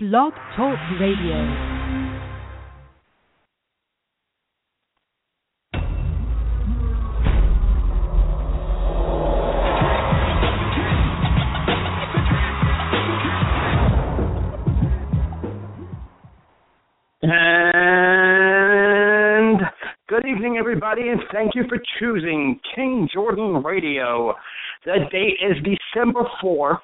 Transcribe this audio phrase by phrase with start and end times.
[0.00, 1.34] Blog Talk Radio.
[17.22, 19.60] And
[20.08, 24.32] good evening, everybody, and thank you for choosing King Jordan Radio.
[24.84, 26.80] The date is December 4,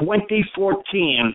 [0.00, 1.32] 2014.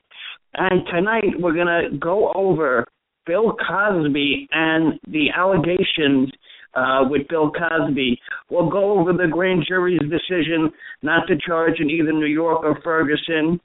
[0.58, 2.86] And tonight we're going to go over
[3.26, 6.32] Bill Cosby and the allegations
[6.76, 8.20] uh, with Bill Cosby.
[8.50, 12.80] We'll go over the grand jury's decision not to charge in either New York or
[12.84, 13.60] Ferguson,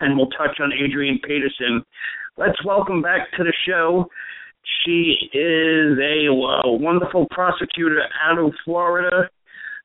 [0.00, 1.82] and we'll touch on Adrian Peterson.
[2.36, 4.06] Let's welcome back to the show.
[4.84, 9.28] She is a uh, wonderful prosecutor out of Florida.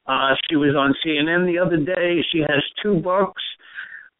[0.05, 2.23] Uh, she was on CNN the other day.
[2.31, 3.41] She has two books.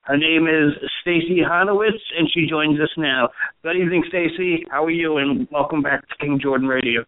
[0.04, 3.30] Her name is Stacy Honowitz, and she joins us now.
[3.64, 4.66] Good evening, Stacy.
[4.70, 5.18] How are you?
[5.18, 7.06] And welcome back to King Jordan Radio.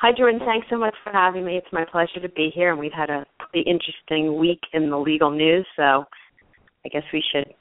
[0.00, 0.40] Hi, Jordan.
[0.46, 1.56] Thanks so much for having me.
[1.56, 4.96] It's my pleasure to be here, and we've had a pretty interesting week in the
[4.96, 5.66] legal news.
[5.74, 6.04] So,
[6.86, 7.52] I guess we should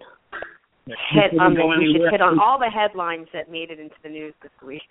[0.85, 4.09] hit on the, we should hit on all the headlines that made it into the
[4.09, 4.81] news this week.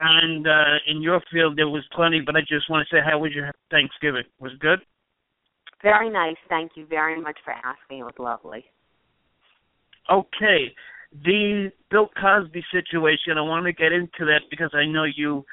[0.00, 3.18] And uh, in your field, there was plenty, but I just want to say, how
[3.18, 4.24] was your Thanksgiving?
[4.40, 4.78] Was it good?
[5.82, 6.36] Very nice.
[6.48, 8.00] Thank you very much for asking.
[8.00, 8.64] It was lovely.
[10.10, 10.72] Okay.
[11.24, 15.44] The Bill Cosby situation, I want to get into that because I know you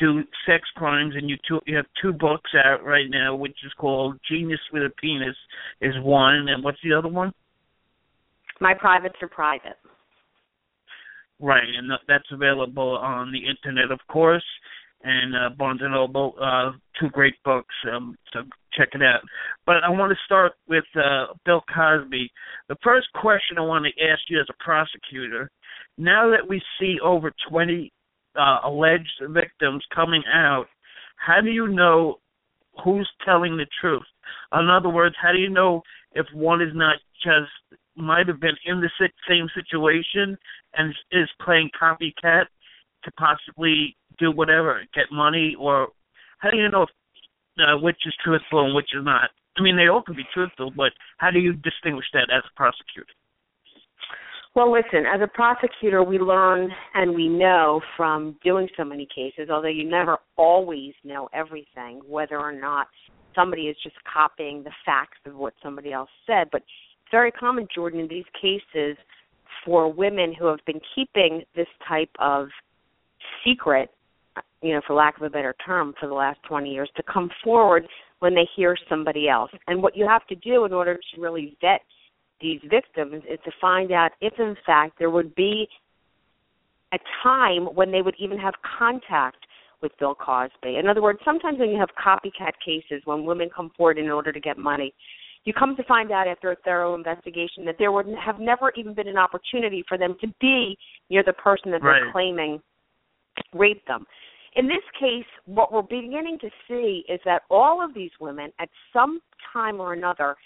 [0.00, 3.72] do sex crimes and you two, you have two books out right now which is
[3.78, 5.36] called Genius with a Penis
[5.80, 7.32] is one and what's the other one?
[8.60, 9.76] My privates are private.
[11.40, 14.44] Right, and that's available on the internet of course
[15.04, 16.34] and uh, Barnes and Noble.
[16.40, 18.40] Uh, two great books, um, so
[18.76, 19.20] check it out.
[19.66, 22.30] But I want to start with uh, Bill Cosby.
[22.68, 25.50] The first question I want to ask you as a prosecutor:
[25.98, 27.92] Now that we see over 20
[28.36, 30.66] uh, alleged victims coming out,
[31.16, 32.16] how do you know
[32.84, 34.02] who's telling the truth?
[34.52, 35.82] In other words, how do you know
[36.14, 38.90] if one is not just might have been in the
[39.28, 40.36] same situation
[40.76, 42.44] and is playing copycat
[43.04, 45.88] to possibly do whatever, get money, or
[46.38, 46.88] how do you know if,
[47.58, 49.30] uh, which is truthful and which is not?
[49.56, 52.56] I mean, they all can be truthful, but how do you distinguish that as a
[52.56, 53.12] prosecutor?
[54.54, 59.50] Well, listen, as a prosecutor, we learn and we know from doing so many cases,
[59.50, 62.86] although you never always know everything, whether or not
[63.34, 66.48] somebody is just copying the facts of what somebody else said.
[66.52, 68.96] But it's very common, Jordan, in these cases
[69.64, 72.48] for women who have been keeping this type of
[73.44, 73.90] secret
[74.64, 77.28] you know, for lack of a better term, for the last 20 years, to come
[77.44, 77.86] forward
[78.20, 79.50] when they hear somebody else.
[79.66, 81.82] And what you have to do in order to really vet
[82.40, 85.68] these victims is to find out if, in fact, there would be
[86.94, 89.36] a time when they would even have contact
[89.82, 90.76] with Bill Cosby.
[90.78, 94.32] In other words, sometimes when you have copycat cases, when women come forward in order
[94.32, 94.94] to get money,
[95.44, 98.94] you come to find out after a thorough investigation that there would have never even
[98.94, 100.78] been an opportunity for them to be
[101.10, 102.00] near the person that right.
[102.00, 102.62] they're claiming
[103.52, 104.06] raped them.
[104.56, 108.68] In this case, what we're beginning to see is that all of these women, at
[108.92, 109.20] some
[109.52, 110.36] time or another,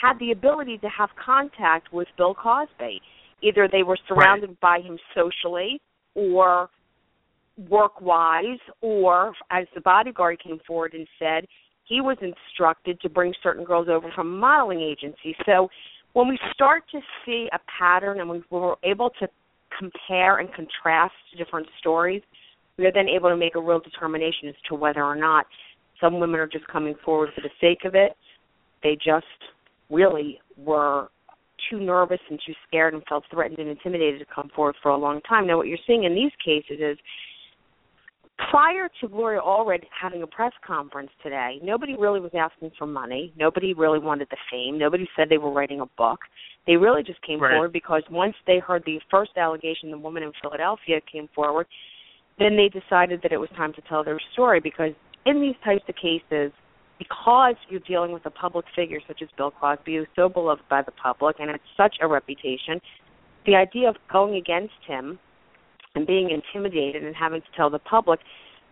[0.00, 3.00] had the ability to have contact with Bill Cosby.
[3.42, 4.60] Either they were surrounded right.
[4.60, 5.80] by him socially
[6.14, 6.70] or
[7.68, 11.46] work wise, or as the bodyguard came forward and said,
[11.84, 15.36] he was instructed to bring certain girls over from a modeling agency.
[15.44, 15.68] So
[16.14, 19.28] when we start to see a pattern and we were able to
[19.78, 22.22] compare and contrast different stories,
[22.78, 25.46] we are then able to make a real determination as to whether or not
[26.00, 28.16] some women are just coming forward for the sake of it.
[28.82, 29.26] They just
[29.90, 31.08] really were
[31.70, 34.96] too nervous and too scared and felt threatened and intimidated to come forward for a
[34.96, 35.46] long time.
[35.46, 36.98] Now, what you're seeing in these cases is
[38.50, 43.32] prior to Gloria Allred having a press conference today, nobody really was asking for money.
[43.36, 44.78] Nobody really wanted the fame.
[44.78, 46.20] Nobody said they were writing a book.
[46.66, 47.52] They really just came right.
[47.52, 51.66] forward because once they heard the first allegation, the woman in Philadelphia came forward,
[52.38, 54.92] then they decided that it was time to tell their story because
[55.26, 56.52] in these types of cases,
[56.98, 60.82] because you're dealing with a public figure such as Bill Cosby, who's so beloved by
[60.82, 62.80] the public and has such a reputation,
[63.46, 65.18] the idea of going against him
[65.94, 68.20] and being intimidated and having to tell the public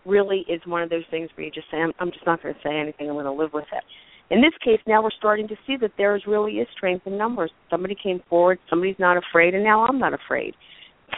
[0.07, 2.55] really is one of those things where you just say, I'm, I'm just not going
[2.55, 3.85] to say anything, I'm going to live with it.
[4.33, 7.19] In this case, now we're starting to see that there is really is strength in
[7.19, 7.51] numbers.
[7.69, 10.55] Somebody came forward, somebody's not afraid, and now I'm not afraid.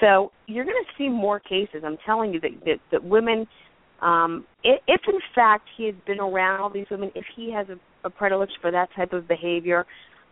[0.01, 1.83] So you're going to see more cases.
[1.85, 3.47] I'm telling you that that, that women,
[4.01, 8.07] um, if, in fact he has been around all these women, if he has a,
[8.07, 9.87] a predilection for that type of behavior,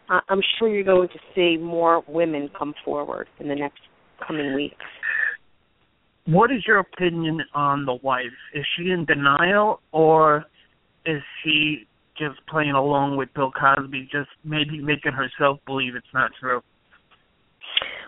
[0.09, 3.81] I- I'm sure you're going to see more women come forward in the next
[4.27, 4.77] coming weeks.
[6.27, 8.27] What is your opinion on the wife?
[8.55, 10.45] Is she in denial, or
[11.07, 11.87] is she
[12.19, 16.61] just playing along with Bill Cosby, just maybe making herself believe it's not true?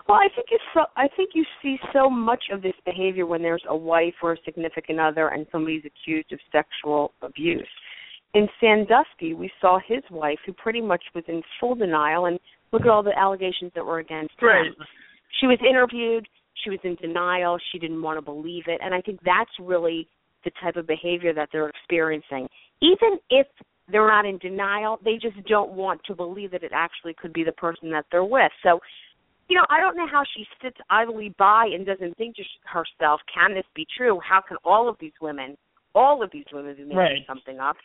[0.07, 3.41] Well, I think it's so, I think you see so much of this behavior when
[3.41, 7.67] there's a wife or a significant other and somebody's accused of sexual abuse.
[8.33, 12.39] In Sandusky, we saw his wife, who pretty much was in full denial, and
[12.71, 14.71] look at all the allegations that were against right.
[15.39, 16.27] She was interviewed.
[16.63, 17.57] She was in denial.
[17.71, 20.07] She didn't want to believe it, and I think that's really
[20.43, 22.47] the type of behavior that they're experiencing.
[22.81, 23.47] Even if
[23.91, 27.43] they're not in denial, they just don't want to believe that it actually could be
[27.43, 28.51] the person that they're with.
[28.63, 28.79] So
[29.49, 33.21] you know, I don't know how she sits idly by and doesn't think to herself,
[33.33, 34.19] can this be true?
[34.27, 35.57] How can all of these women,
[35.93, 37.27] all of these women be making right.
[37.27, 37.75] something up?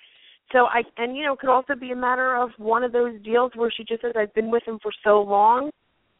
[0.52, 3.20] So I, and you know, it could also be a matter of one of those
[3.22, 5.70] deals where she just says, I've been with him for so long,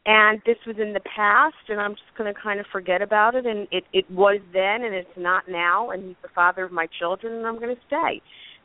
[0.05, 3.33] and this was in the past, and I'm just going to kind of forget about
[3.33, 6.71] it, and it it was then, and it's not now, and he's the father of
[6.71, 8.21] my children, and I'm going to stay.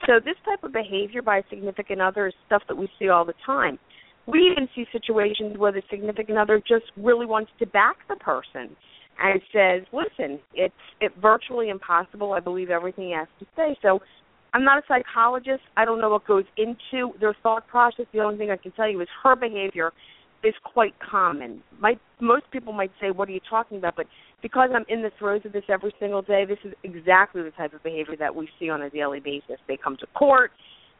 [0.06, 3.25] So this type of behavior by a significant other is stuff that we see all
[3.25, 3.79] the time
[4.26, 8.75] we even see situations where the significant other just really wants to back the person
[9.23, 12.32] and says, "Listen, it's it virtually impossible.
[12.32, 14.00] I believe everything he has to say." So,
[14.53, 15.62] I'm not a psychologist.
[15.76, 18.06] I don't know what goes into their thought process.
[18.12, 19.93] The only thing I can tell you is her behavior
[20.43, 21.62] is quite common.
[21.79, 24.06] My, most people might say, "What are you talking about?" But
[24.43, 27.73] because I'm in the throes of this every single day, this is exactly the type
[27.73, 29.59] of behavior that we see on a daily basis.
[29.67, 30.53] They come to court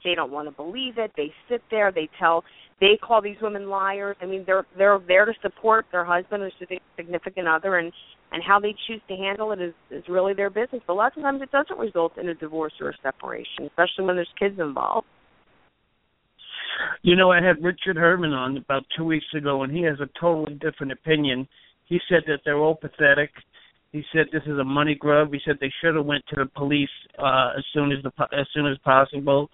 [0.05, 1.13] they don't want to believe it.
[1.17, 1.91] They sit there.
[1.91, 2.45] They tell.
[2.81, 4.17] They call these women liars.
[4.21, 6.51] I mean, they're they're there to support their husband or
[6.97, 7.93] significant other, and
[8.33, 10.83] and how they choose to handle it is is really their business.
[10.87, 14.17] But lots of times it doesn't result in a divorce or a separation, especially when
[14.17, 15.07] there's kids involved.
[17.03, 20.09] You know, I had Richard Herman on about two weeks ago, and he has a
[20.21, 21.47] totally different opinion.
[21.87, 23.31] He said that they're all pathetic.
[23.93, 25.33] He said this is a money grub.
[25.33, 28.47] He said they should have went to the police uh, as soon as the as
[28.53, 29.49] soon as possible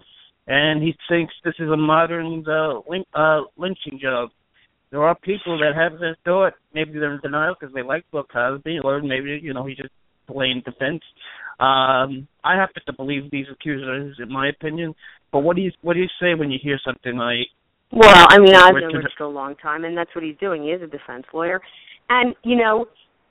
[0.47, 4.29] and he thinks this is a modern uh, lyn- uh, lynching job.
[4.91, 6.53] There are people that have this thought.
[6.73, 9.93] Maybe they're in denial because they like Bill Cosby, or maybe you know he's just
[10.27, 11.01] playing defense.
[11.59, 14.95] Um, I happen to believe these accusers, in my opinion.
[15.31, 17.47] But what do you what do you say when you hear something like?
[17.93, 20.63] Well, I mean, I've known Rich for a long time, and that's what he's doing.
[20.63, 21.61] He is a defense lawyer,
[22.09, 22.87] and you know,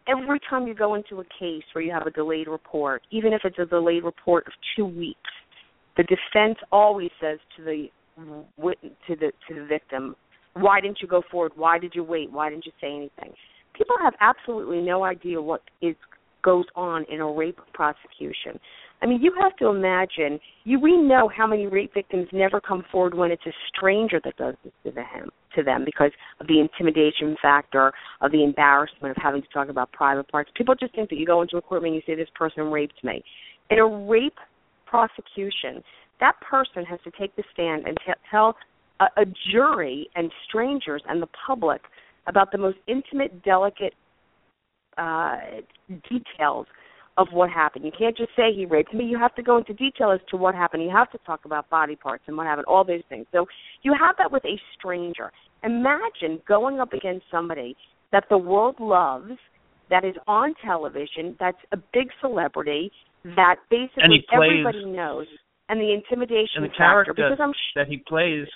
[0.07, 3.43] every time you go into a case where you have a delayed report, even if
[3.45, 5.31] it's a delayed report of two weeks,
[5.97, 7.89] the defense always says to the
[8.19, 10.17] to the to the victim,
[10.55, 11.53] "Why didn't you go forward?
[11.57, 12.31] Why did you wait?
[12.31, 13.35] Why didn't you say anything?"
[13.75, 15.97] People have absolutely no idea what is
[16.43, 18.59] goes on in a rape prosecution.
[19.03, 20.39] I mean, you have to imagine.
[20.65, 24.37] You we know how many rape victims never come forward when it's a stranger that
[24.37, 29.23] does this to them to them because of the intimidation factor, of the embarrassment of
[29.23, 30.51] having to talk about private parts.
[30.55, 33.03] People just think that you go into a courtroom and you say this person raped
[33.03, 33.23] me.
[33.71, 34.39] In a rape
[34.91, 35.83] prosecution,
[36.19, 38.57] that person has to take the stand and t- tell
[39.01, 41.81] a, a jury and strangers and the public
[42.27, 43.95] about the most intimate, delicate
[44.99, 45.37] uh,
[46.09, 46.67] details
[47.17, 47.85] of what happened.
[47.85, 49.05] You can't just say he raped me.
[49.05, 50.83] You have to go into detail as to what happened.
[50.83, 53.27] You have to talk about body parts and what happened, all those things.
[53.33, 53.47] So
[53.83, 55.33] you have that with a stranger.
[55.65, 57.77] Imagine going up against somebody
[58.13, 59.33] that the world loves,
[59.91, 62.91] that is on television, that's a big celebrity,
[63.25, 65.27] that basically plays, everybody knows,
[65.69, 67.05] and the intimidation and the factor.
[67.05, 68.47] character because I'm sh- that he plays,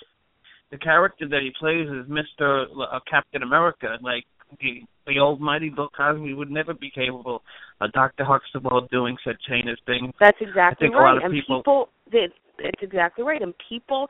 [0.71, 3.97] the character that he plays is Mister uh, Captain America.
[4.01, 4.25] Like
[4.59, 7.43] the, the almighty Bill Cosby would never be capable,
[7.81, 10.11] uh, Doctor Huxtable, doing such heinous things.
[10.19, 11.23] That's exactly right.
[11.23, 12.27] and people, people, they,
[12.59, 13.41] it's exactly right.
[13.41, 14.07] And people,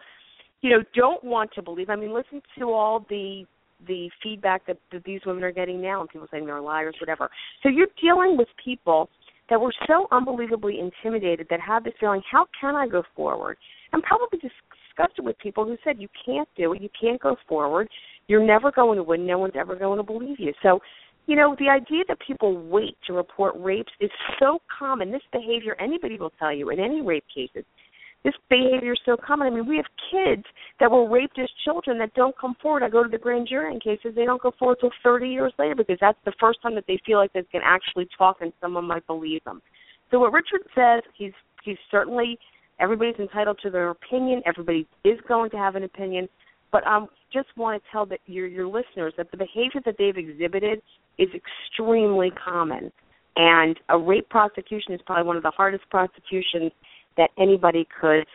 [0.62, 1.90] you know, don't want to believe.
[1.90, 3.46] I mean, listen to all the
[3.88, 7.30] the feedback that, that these women are getting now, and people saying they're liars, whatever.
[7.62, 9.10] So you're dealing with people
[9.50, 13.58] that were so unbelievably intimidated that had this feeling, how can I go forward?
[13.94, 17.36] And probably discussed it with people who said, you can't do it, you can't go
[17.48, 17.88] forward,
[18.28, 20.54] you're never going to win, no one's ever going to believe you.
[20.64, 20.80] So,
[21.28, 25.12] you know, the idea that people wait to report rapes is so common.
[25.12, 27.66] This behavior, anybody will tell you in any rape cases,
[28.26, 29.46] this behavior is so common.
[29.46, 30.44] I mean, we have kids
[30.80, 32.82] that were raped as children that don't come forward.
[32.82, 35.54] I go to the grand jury in cases they don't go forward until 30 years
[35.60, 38.52] later because that's the first time that they feel like they can actually talk and
[38.60, 39.62] someone might believe them.
[40.10, 42.40] So what Richard says, he's he's certainly
[42.80, 44.42] everybody's entitled to their opinion.
[44.48, 46.28] Everybody is going to have an opinion,
[46.72, 49.96] but I um, just want to tell that your your listeners that the behavior that
[50.00, 50.82] they've exhibited
[51.20, 52.92] is extremely common.
[53.38, 56.72] And a rape prosecution is probably one of the hardest prosecutions
[57.18, 58.26] that anybody could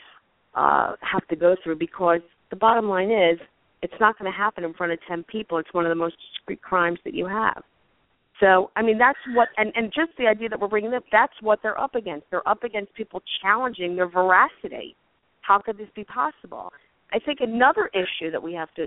[0.55, 2.21] uh, have to go through because
[2.51, 3.39] the bottom line is
[3.83, 5.59] It's not going to happen in front of 10 people.
[5.59, 7.63] It's one of the most discreet crimes that you have.
[8.41, 11.33] So, I mean, that's what, and, and just the idea that we're bringing up, that's
[11.43, 12.27] what they're up against.
[12.31, 14.97] They're up against people challenging their veracity.
[15.43, 16.73] How could this be possible?
[17.13, 18.87] I think another issue that we have to,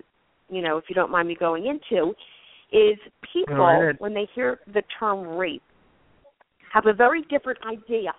[0.50, 2.14] you know, if you don't mind me going into,
[2.72, 2.98] is
[3.32, 3.56] people,
[4.00, 5.62] when they hear the term rape,
[6.74, 8.14] have a very different idea,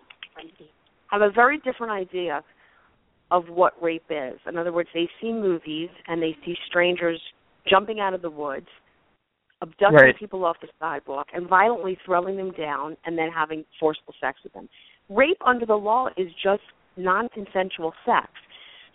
[1.10, 2.42] have a very different idea
[3.30, 4.38] of what rape is.
[4.46, 7.20] In other words, they see movies and they see strangers
[7.68, 8.66] jumping out of the woods
[9.62, 10.18] abducting right.
[10.18, 14.52] people off the sidewalk and violently throwing them down and then having forceful sex with
[14.52, 14.68] them.
[15.08, 16.62] Rape under the law is just
[16.96, 18.28] non consensual sex.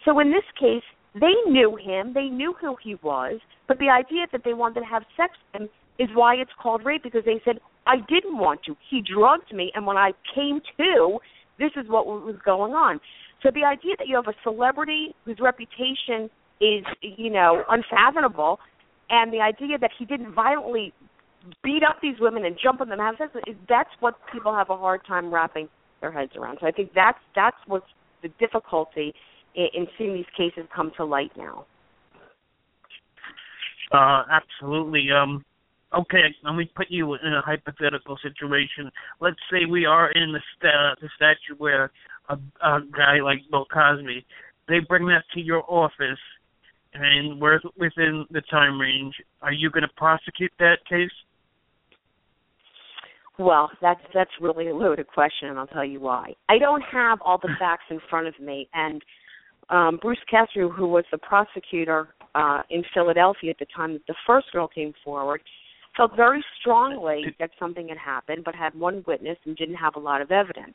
[0.05, 0.83] So in this case,
[1.15, 4.85] they knew him, they knew who he was, but the idea that they wanted to
[4.85, 8.61] have sex with him is why it's called rape because they said, I didn't want
[8.65, 8.75] to.
[8.89, 11.17] He drugged me, and when I came to,
[11.59, 12.99] this is what was going on.
[13.43, 18.59] So the idea that you have a celebrity whose reputation is, you know, unfathomable
[19.09, 20.93] and the idea that he didn't violently
[21.63, 23.31] beat up these women and jump on them have sex,
[23.67, 25.69] that's what people have a hard time wrapping
[26.01, 26.57] their heads around.
[26.61, 27.85] So I think that's that's what's
[28.21, 29.13] the difficulty
[29.55, 31.65] in, in seeing these cases come to light now.
[33.91, 35.07] Uh, absolutely.
[35.11, 35.43] Um,
[35.97, 38.91] okay, let me put you in a hypothetical situation.
[39.19, 41.91] Let's say we are in the st- the statute where
[42.29, 44.25] a, a guy like Bill Cosby,
[44.67, 46.19] they bring that to your office
[46.93, 49.13] and we're within the time range.
[49.41, 51.11] Are you going to prosecute that case?
[53.37, 56.33] Well, that's that's really a loaded question, and I'll tell you why.
[56.49, 59.01] I don't have all the facts in front of me, and
[59.69, 64.15] um, Bruce Cassidy, who was the prosecutor uh, in Philadelphia at the time that the
[64.27, 65.41] first girl came forward,
[65.99, 69.99] felt very strongly that something had happened, but had one witness and didn't have a
[69.99, 70.73] lot of evidence.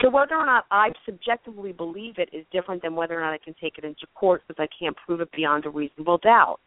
[0.00, 3.38] So whether or not I subjectively believe it is different than whether or not I
[3.38, 6.60] can take it into court because I can't prove it beyond a reasonable doubt.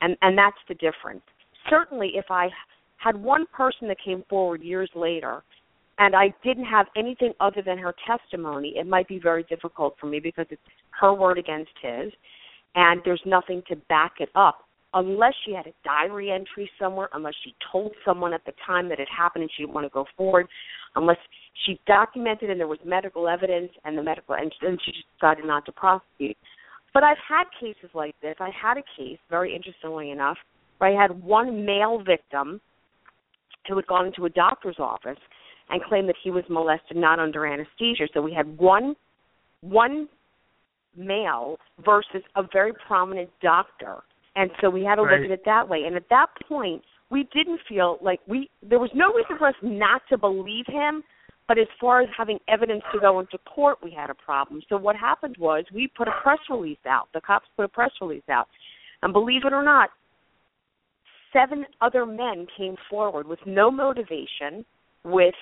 [0.00, 1.22] And and that's the difference.
[1.68, 2.48] Certainly if I
[2.96, 5.42] had one person that came forward years later
[5.98, 10.06] and I didn't have anything other than her testimony, it might be very difficult for
[10.06, 10.62] me because it's
[11.00, 12.12] her word against his
[12.76, 17.34] and there's nothing to back it up unless she had a diary entry somewhere, unless
[17.44, 20.04] she told someone at the time that it happened and she didn't want to go
[20.16, 20.46] forward,
[20.96, 21.16] unless
[21.66, 25.72] she documented and there was medical evidence and the medical and, she decided not to
[25.72, 26.36] prosecute.
[26.92, 28.36] But I've had cases like this.
[28.38, 30.36] I had a case, very interestingly enough,
[30.78, 32.60] where I had one male victim
[33.68, 35.18] who had gone into a doctor's office
[35.70, 38.08] and claimed that he was molested not under anesthesia.
[38.12, 38.94] So we had one
[39.62, 40.08] one
[40.96, 44.02] male versus a very prominent doctor.
[44.34, 45.20] And so we had to right.
[45.20, 45.84] look at it that way.
[45.86, 49.54] And at that point, we didn't feel like we there was no reason for us
[49.62, 51.02] not to believe him
[51.48, 54.62] but as far as having evidence to go into court, we had a problem.
[54.68, 57.08] So what happened was we put a press release out.
[57.12, 58.48] The cops put a press release out.
[59.02, 59.90] And believe it or not,
[61.32, 64.64] seven other men came forward with no motivation,
[65.04, 65.34] with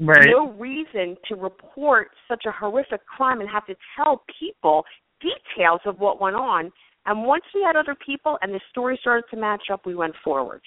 [0.00, 0.26] right.
[0.26, 4.84] no reason to report such a horrific crime and have to tell people
[5.20, 6.72] details of what went on.
[7.06, 10.14] And once we had other people and the story started to match up, we went
[10.24, 10.60] forward.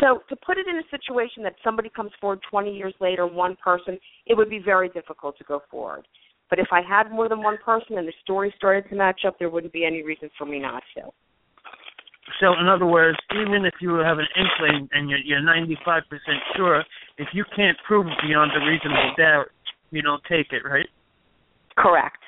[0.00, 3.56] So to put it in a situation that somebody comes forward 20 years later, one
[3.62, 6.06] person, it would be very difficult to go forward.
[6.48, 9.38] But if I had more than one person and the story started to match up,
[9.38, 11.10] there wouldn't be any reason for me not to.
[12.38, 16.02] So, in other words, even if you have an inkling and you're, you're 95%
[16.56, 16.84] sure,
[17.18, 19.46] if you can't prove it beyond a reasonable doubt,
[19.90, 20.86] you don't take it, right?
[21.76, 22.18] Correct.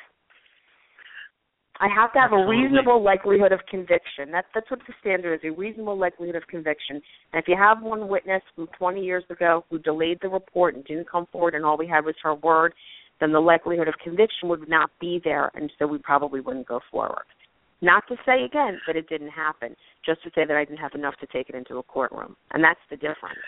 [1.82, 2.56] I have to have Absolutely.
[2.56, 4.30] a reasonable likelihood of conviction.
[4.30, 7.02] That's that's what the standard is, a reasonable likelihood of conviction.
[7.32, 10.84] And if you have one witness from 20 years ago who delayed the report and
[10.84, 12.72] didn't come forward and all we had was her word,
[13.18, 16.78] then the likelihood of conviction would not be there and so we probably wouldn't go
[16.88, 17.24] forward.
[17.80, 19.74] Not to say again that it didn't happen,
[20.06, 22.36] just to say that I didn't have enough to take it into a courtroom.
[22.52, 23.42] And that's the difference.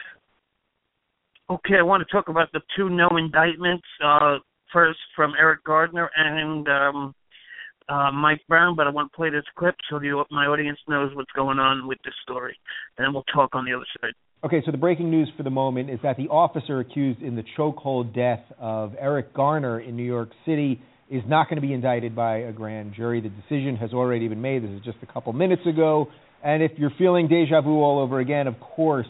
[1.48, 3.86] Okay, I want to talk about the two no indictments.
[4.04, 4.38] Uh,
[4.74, 7.14] first from Eric Gardner and um,
[7.88, 11.14] uh, Mike Brown, but I want to play this clip so the, my audience knows
[11.14, 12.56] what's going on with this story,
[12.96, 14.12] and then we'll talk on the other side.
[14.44, 17.44] Okay, so the breaking news for the moment is that the officer accused in the
[17.56, 22.14] chokehold death of Eric Garner in New York City is not going to be indicted
[22.14, 23.20] by a grand jury.
[23.20, 24.62] The decision has already been made.
[24.62, 26.08] This is just a couple minutes ago.
[26.42, 29.06] And if you're feeling deja vu all over again, of course,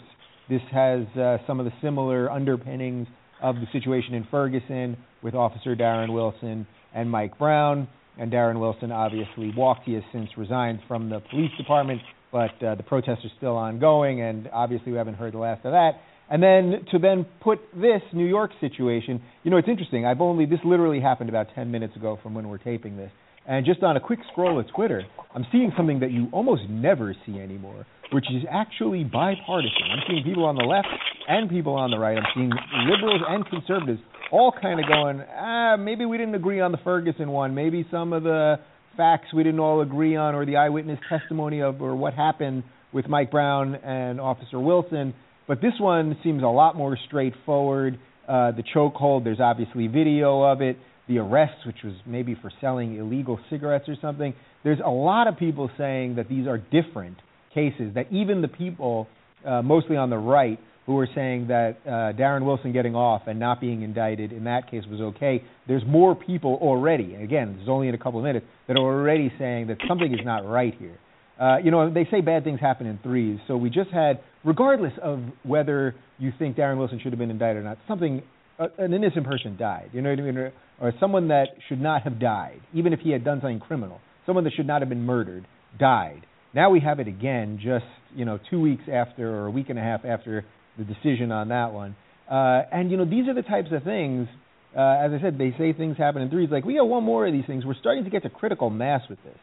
[0.48, 3.08] this has uh, some of the similar underpinnings
[3.42, 7.88] of the situation in Ferguson with Officer Darren Wilson and Mike Brown
[8.18, 9.84] and Darren Wilson obviously walked.
[9.84, 12.00] He has since resigned from the police department,
[12.32, 15.72] but uh, the protests are still ongoing, and obviously we haven't heard the last of
[15.72, 15.92] that.
[16.30, 20.06] And then to then put this New York situation, you know, it's interesting.
[20.06, 23.10] I've only this literally happened about 10 minutes ago from when we're taping this,
[23.46, 25.02] And just on a quick scroll of Twitter,
[25.34, 29.90] I'm seeing something that you almost never see anymore, which is actually bipartisan.
[29.92, 30.88] I'm seeing people on the left
[31.28, 32.16] and people on the right.
[32.16, 32.50] I'm seeing
[32.88, 34.00] liberals and conservatives
[34.34, 37.54] all kind of going, ah, maybe we didn't agree on the Ferguson one.
[37.54, 38.56] Maybe some of the
[38.96, 43.06] facts we didn't all agree on, or the eyewitness testimony of, or what happened with
[43.06, 45.14] Mike Brown and Officer Wilson.
[45.46, 47.96] But this one seems a lot more straightforward.
[48.28, 50.78] Uh, the chokehold, there's obviously video of it.
[51.06, 54.34] The arrest, which was maybe for selling illegal cigarettes or something.
[54.64, 57.18] There's a lot of people saying that these are different
[57.54, 59.06] cases, that even the people,
[59.46, 63.38] uh, mostly on the right, who are saying that uh, Darren Wilson getting off and
[63.38, 65.42] not being indicted in that case was okay.
[65.66, 68.76] There's more people already, and again, this is only in a couple of minutes, that
[68.76, 70.98] are already saying that something is not right here.
[71.40, 73.40] Uh, you know, they say bad things happen in threes.
[73.48, 77.62] So we just had, regardless of whether you think Darren Wilson should have been indicted
[77.62, 78.22] or not, something,
[78.58, 79.90] uh, an innocent person died.
[79.92, 80.36] You know what I mean?
[80.36, 84.00] Or, or someone that should not have died, even if he had done something criminal.
[84.26, 85.46] Someone that should not have been murdered
[85.78, 86.24] died.
[86.54, 89.78] Now we have it again, just you know, two weeks after or a week and
[89.78, 90.44] a half after
[90.78, 91.96] the decision on that one.
[92.30, 94.28] Uh, and you know, these are the types of things.
[94.76, 96.48] Uh, as I said, they say things happen in threes.
[96.50, 97.64] Like we got one more of these things.
[97.64, 99.36] We're starting to get to critical mass with this.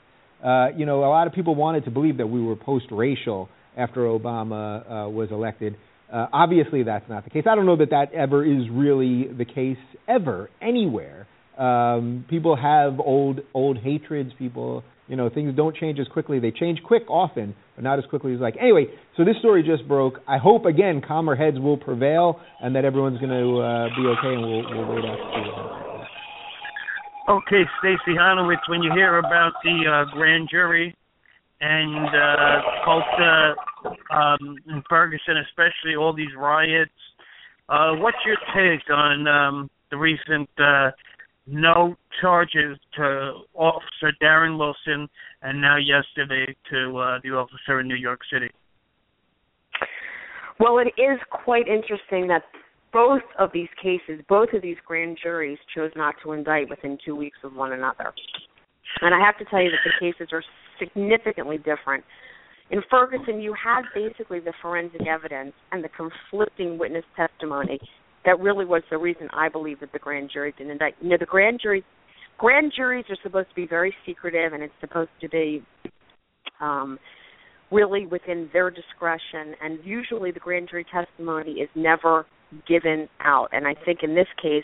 [0.43, 3.47] Uh, you know, a lot of people wanted to believe that we were post-racial
[3.77, 5.75] after Obama uh, was elected.
[6.11, 7.43] Uh, obviously, that's not the case.
[7.49, 11.27] I don't know that that ever is really the case ever anywhere.
[11.57, 14.31] Um, people have old old hatreds.
[14.37, 16.39] People, you know, things don't change as quickly.
[16.39, 18.55] They change quick often, but not as quickly as like.
[18.57, 18.85] Anyway,
[19.17, 20.21] so this story just broke.
[20.25, 24.33] I hope again calmer heads will prevail and that everyone's going to uh, be okay,
[24.33, 26.07] and we'll, we'll wait out.
[27.29, 30.95] Okay, Stacy Honowitz, when you hear about the uh, grand jury
[31.59, 33.55] and uh, Tulsa
[34.15, 36.89] um, in Ferguson, especially all these riots,
[37.67, 40.91] uh, what's your take on um, the recent uh,
[41.51, 45.07] no charges to Officer Darren Wilson
[45.41, 48.49] and now yesterday to uh, the officer in New York City?
[50.59, 52.43] Well, it is quite interesting that
[52.93, 57.15] both of these cases, both of these grand juries chose not to indict within two
[57.15, 58.13] weeks of one another.
[59.01, 60.43] And I have to tell you that the cases are
[60.77, 62.03] significantly different.
[62.69, 67.79] In Ferguson, you had basically the forensic evidence and the conflicting witness testimony
[68.25, 70.95] that really was the reason I believe that the grand jury didn't indict.
[71.01, 71.83] You know, the grand jury,
[72.37, 75.63] grand juries are supposed to be very secretive, and it's supposed to be
[76.59, 76.99] um,
[77.71, 79.55] really within their discretion.
[79.61, 82.25] And usually, the grand jury testimony is never
[82.67, 83.49] given out.
[83.51, 84.63] And I think in this case,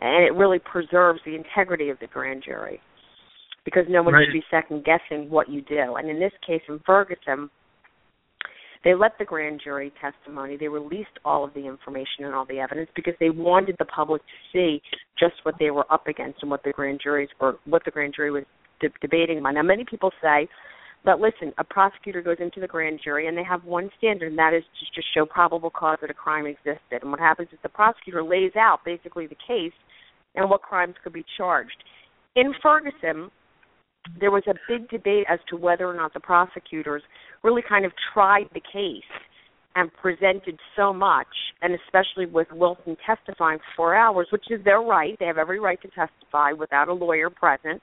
[0.00, 2.80] and it really preserves the integrity of the grand jury
[3.64, 4.26] because no one right.
[4.26, 5.96] should be second guessing what you do.
[5.96, 7.50] And in this case, in Ferguson,
[8.84, 10.56] they let the grand jury testimony.
[10.56, 14.22] They released all of the information and all the evidence because they wanted the public
[14.22, 14.82] to see
[15.18, 18.14] just what they were up against and what the grand juries or what the grand
[18.14, 18.44] jury was
[18.80, 19.54] de- debating on.
[19.54, 20.48] Now, many people say
[21.04, 24.38] but listen, a prosecutor goes into the grand jury and they have one standard, and
[24.38, 27.02] that is to just show probable cause that a crime existed.
[27.02, 29.72] And what happens is the prosecutor lays out basically the case
[30.34, 31.84] and what crimes could be charged.
[32.36, 33.30] In Ferguson,
[34.20, 37.02] there was a big debate as to whether or not the prosecutors
[37.42, 39.02] really kind of tried the case
[39.76, 41.26] and presented so much,
[41.62, 45.16] and especially with Wilson testifying for four hours, which is their right.
[45.20, 47.80] They have every right to testify without a lawyer present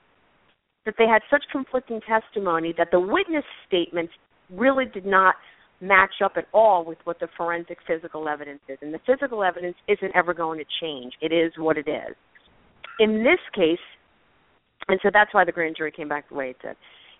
[0.84, 4.12] that they had such conflicting testimony that the witness statements
[4.50, 5.34] really did not
[5.80, 8.78] match up at all with what the forensic physical evidence is.
[8.80, 11.12] And the physical evidence isn't ever going to change.
[11.20, 12.14] It is what it is.
[12.98, 13.78] In this case,
[14.88, 16.76] and so that's why the grand jury came back the way it did.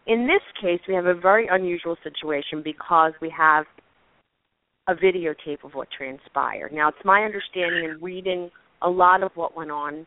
[0.07, 3.65] In this case, we have a very unusual situation because we have
[4.89, 6.73] a videotape of what transpired.
[6.73, 8.51] Now, it's my understanding and reading
[8.83, 10.07] a lot of what went on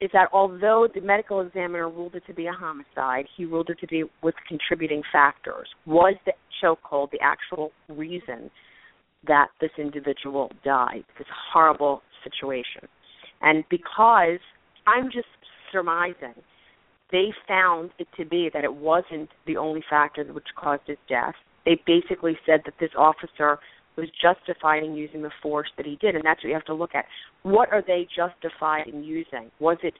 [0.00, 3.78] is that although the medical examiner ruled it to be a homicide, he ruled it
[3.78, 5.68] to be with contributing factors.
[5.86, 8.50] Was the chokehold the actual reason
[9.28, 11.04] that this individual died?
[11.18, 12.88] This horrible situation.
[13.42, 14.40] And because
[14.88, 15.28] I'm just
[15.70, 16.34] surmising,
[17.12, 21.34] they found it to be that it wasn't the only factor which caused his death.
[21.64, 23.58] They basically said that this officer
[23.96, 26.74] was justified in using the force that he did, and that's what you have to
[26.74, 27.04] look at.
[27.42, 29.50] What are they justified in using?
[29.60, 29.94] Was it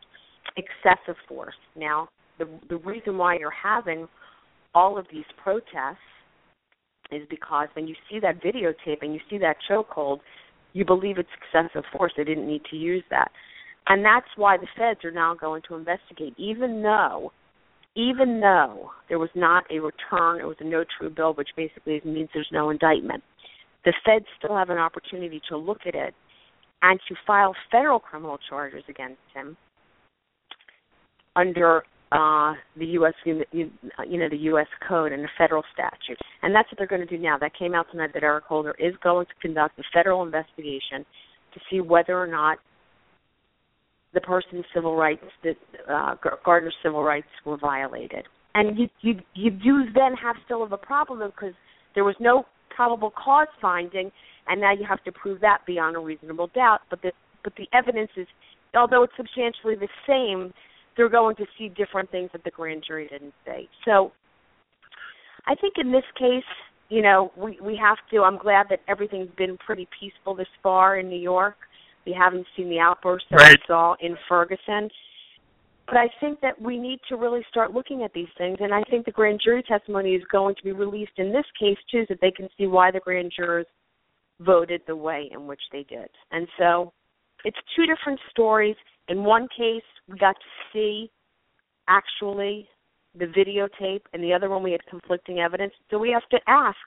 [0.56, 1.54] excessive force?
[1.76, 4.08] Now, the the reason why you're having
[4.74, 5.98] all of these protests
[7.10, 10.20] is because when you see that videotape and you see that chokehold,
[10.72, 12.12] you believe it's excessive force.
[12.16, 13.30] They didn't need to use that,
[13.88, 17.32] and that's why the feds are now going to investigate, even though.
[17.94, 22.00] Even though there was not a return, it was a no true bill, which basically
[22.06, 23.22] means there's no indictment
[23.84, 26.14] the feds still have an opportunity to look at it
[26.82, 29.56] and to file federal criminal charges against him
[31.36, 33.14] under uh, the U.S.
[33.24, 34.66] you know the U.S.
[34.86, 37.38] Code and the federal statute, and that's what they're going to do now.
[37.38, 41.06] That came out tonight that Eric Holder is going to conduct a federal investigation
[41.54, 42.58] to see whether or not
[44.14, 45.56] the person's civil rights, that
[45.88, 48.24] uh, Gardner's civil rights, were violated.
[48.54, 51.54] And you you you do then have still of a problem because
[51.94, 52.44] there was no
[52.74, 54.10] probable cause finding,
[54.48, 56.80] and now you have to prove that beyond a reasonable doubt.
[56.90, 58.26] But the but the evidence is,
[58.74, 60.52] although it's substantially the same,
[60.96, 63.68] they're going to see different things that the grand jury didn't see.
[63.84, 64.12] So,
[65.46, 66.44] I think in this case,
[66.88, 68.22] you know, we we have to.
[68.22, 71.56] I'm glad that everything's been pretty peaceful this far in New York.
[72.06, 73.56] We haven't seen the outbursts that right.
[73.58, 74.90] we saw in Ferguson.
[75.86, 78.82] But I think that we need to really start looking at these things, and I
[78.84, 82.14] think the grand jury testimony is going to be released in this case too, so
[82.14, 83.66] that they can see why the grand jurors
[84.40, 86.08] voted the way in which they did.
[86.30, 86.92] And so,
[87.44, 88.76] it's two different stories.
[89.08, 91.10] In one case, we got to see
[91.88, 92.68] actually
[93.18, 95.74] the videotape, and the other one we had conflicting evidence.
[95.90, 96.78] So we have to ask.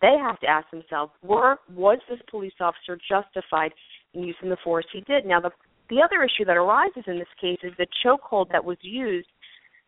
[0.00, 3.72] They have to ask themselves: Were was this police officer justified
[4.14, 5.24] in using the force he did?
[5.26, 5.50] Now, the
[5.90, 9.26] the other issue that arises in this case is the chokehold that was used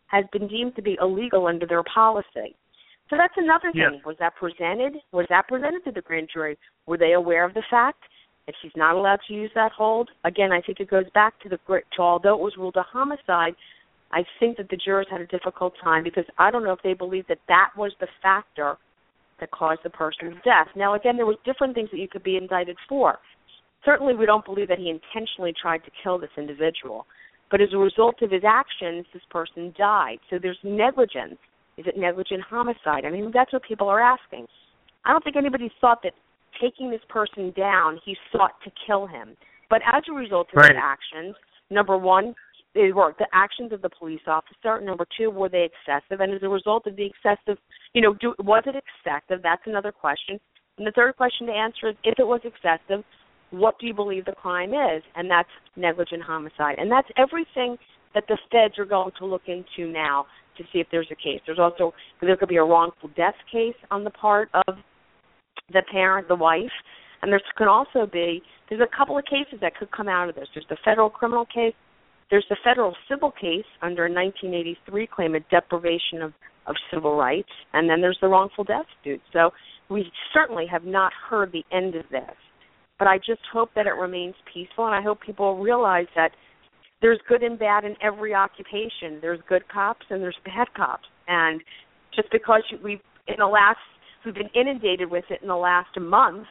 [0.08, 2.56] has been deemed to be illegal under their policy.
[3.08, 3.94] So that's another thing.
[3.94, 4.04] Yes.
[4.04, 4.94] Was that presented?
[5.12, 6.58] Was that presented to the grand jury?
[6.86, 8.02] Were they aware of the fact
[8.46, 10.10] that she's not allowed to use that hold?
[10.24, 13.54] Again, I think it goes back to the to although it was ruled a homicide,
[14.10, 16.94] I think that the jurors had a difficult time because I don't know if they
[16.94, 18.76] believed that that was the factor
[19.40, 20.68] that caused the person's death.
[20.76, 23.18] Now, again, there was different things that you could be indicted for.
[23.84, 27.06] Certainly, we don't believe that he intentionally tried to kill this individual,
[27.50, 30.18] but as a result of his actions, this person died.
[30.30, 31.36] So there's negligence.
[31.76, 33.04] Is it negligent homicide?
[33.04, 34.46] I mean, that's what people are asking.
[35.04, 36.12] I don't think anybody thought that
[36.60, 39.36] taking this person down, he sought to kill him.
[39.68, 40.70] But as a result of right.
[40.70, 41.34] his actions,
[41.70, 42.34] number one,
[42.74, 44.80] they were the actions of the police officer.
[44.80, 46.20] Number two, were they excessive?
[46.20, 47.58] And as a result of the excessive,
[47.94, 49.42] you know, do, was it excessive?
[49.42, 50.38] That's another question.
[50.78, 53.04] And the third question to answer is, if it was excessive,
[53.52, 55.02] what do you believe the crime is?
[55.14, 56.76] And that's negligent homicide.
[56.78, 57.76] And that's everything
[58.14, 60.26] that the feds are going to look into now
[60.58, 61.40] to see if there's a case.
[61.46, 64.76] There's also there could be a wrongful death case on the part of
[65.72, 66.72] the parent, the wife,
[67.22, 70.34] and there can also be there's a couple of cases that could come out of
[70.34, 70.48] this.
[70.54, 71.74] There's the federal criminal case,
[72.30, 76.32] there's the federal civil case under a 1983 claim of deprivation of
[76.66, 79.20] of civil rights, and then there's the wrongful death suit.
[79.32, 79.50] So
[79.90, 82.36] we certainly have not heard the end of this,
[83.02, 86.30] but I just hope that it remains peaceful, and I hope people realize that
[87.00, 89.18] there's good and bad in every occupation.
[89.20, 91.60] There's good cops and there's bad cops, and
[92.14, 93.80] just because we've in the last
[94.24, 96.46] we've been inundated with it in the last month,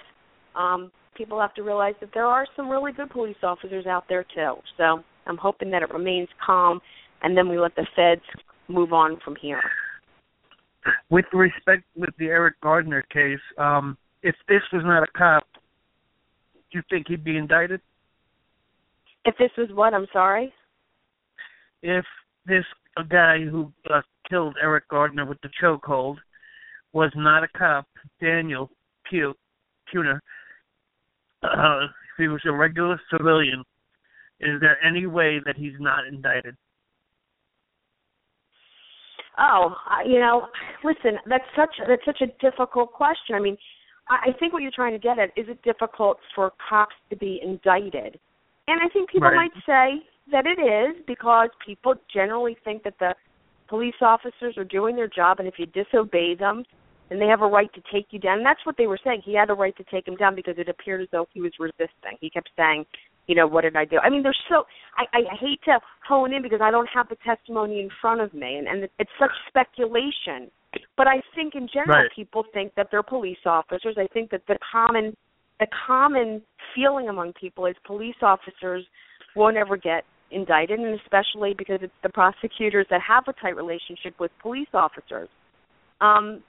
[0.57, 4.25] um, people have to realize that there are some really good police officers out there
[4.35, 4.55] too.
[4.75, 6.81] So I'm hoping that it remains calm,
[7.23, 9.61] and then we let the feds move on from here.
[11.09, 15.45] With respect with the Eric Gardner case, um, if this was not a cop,
[16.71, 17.81] do you think he'd be indicted?
[19.25, 19.93] If this was what?
[19.93, 20.53] I'm sorry.
[21.83, 22.05] If
[22.45, 22.63] this
[22.97, 26.17] a guy who uh, killed Eric Gardner with the chokehold
[26.93, 27.87] was not a cop,
[28.19, 28.69] Daniel
[29.09, 29.33] Pugh,
[29.91, 30.21] Puner,
[31.43, 33.63] uh, if he was a regular civilian,
[34.39, 36.55] is there any way that he's not indicted?
[39.39, 39.73] Oh,
[40.05, 40.47] you know,
[40.83, 43.35] listen, that's such that's such a difficult question.
[43.35, 43.57] I mean,
[44.11, 47.39] I think what you're trying to get at is it difficult for cops to be
[47.43, 48.19] indicted?
[48.67, 49.51] And I think people Right.
[49.51, 53.15] might say that it is because people generally think that the
[53.67, 56.65] police officers are doing their job and if you disobey them,
[57.09, 58.37] then they have a right to take you down.
[58.37, 59.21] And that's what they were saying.
[59.23, 61.51] He had a right to take him down because it appeared as though he was
[61.59, 62.17] resisting.
[62.19, 62.85] He kept saying,
[63.27, 63.97] you know, what did I do?
[63.99, 64.65] I mean, there's so
[64.97, 68.33] I, I hate to hone in because I don't have the testimony in front of
[68.33, 70.49] me, and, and it's such speculation.
[70.95, 72.11] But I think in general, Right.
[72.11, 73.97] people think that they're police officers.
[73.97, 75.15] I think that the common
[75.59, 76.41] the common
[76.73, 78.83] feeling among people is police officers
[79.35, 84.19] won't ever get indicted, and especially because it's the prosecutors that have a tight relationship
[84.19, 85.29] with police officers.
[85.99, 86.41] Um,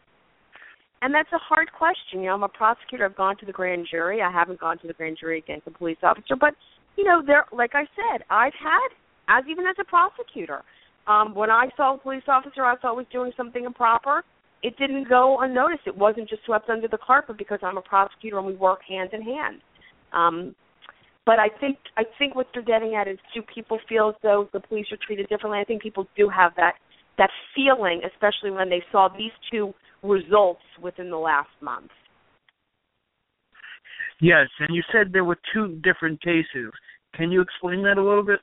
[1.03, 2.21] and that's a hard question.
[2.21, 3.05] You know, I'm a prosecutor.
[3.05, 4.23] I've gone to the grand jury.
[4.23, 6.55] I haven't gone to the grand jury against a police officer, but
[6.97, 8.89] you know, there, like I said, I've had,
[9.29, 10.63] as even as a prosecutor,
[11.07, 14.23] um, when I saw a police officer I thought was doing something improper,
[14.63, 15.83] it didn't go unnoticed.
[15.87, 19.11] It wasn't just swept under the carpet because I'm a prosecutor and we work hand
[19.13, 19.61] in hand.
[20.13, 20.55] Um,
[21.25, 24.49] but I think I think what they're getting at is do people feel as though
[24.53, 25.61] the police are treated differently?
[25.61, 26.75] I think people do have that
[27.19, 31.91] that feeling, especially when they saw these two results within the last month.
[34.21, 36.73] Yes, and you said there were two different cases.
[37.15, 38.41] Can you explain that a little bit?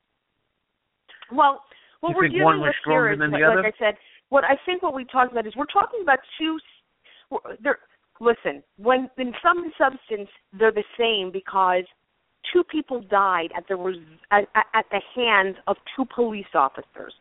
[1.31, 1.61] Well,
[2.01, 3.63] What you we're think dealing one was with stronger here is, than the like, other?
[3.63, 3.95] like I said,
[4.29, 6.57] what I think what we talked about is we're talking about two.
[7.61, 7.79] There,
[8.19, 11.83] listen, when in some substance they're the same because
[12.53, 13.97] two people died at the res-
[14.31, 17.13] at, at the hands of two police officers.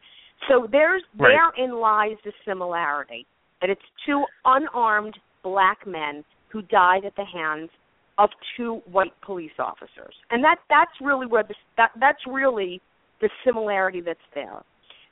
[0.48, 1.36] So there's Right.
[1.56, 3.26] therein lies the similarity,
[3.60, 7.70] and it's two unarmed black men who died at the hands
[8.18, 12.80] of two white police officers, and that that's really where the that that's really
[13.20, 14.62] the similarity that's there.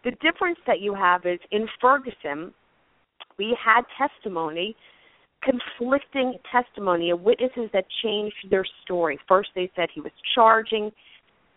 [0.04, 2.52] The difference that you have is in Ferguson,
[3.38, 4.76] we had testimony,
[5.42, 9.18] conflicting testimony of witnesses that changed their story.
[9.26, 10.90] First, they said he was charging.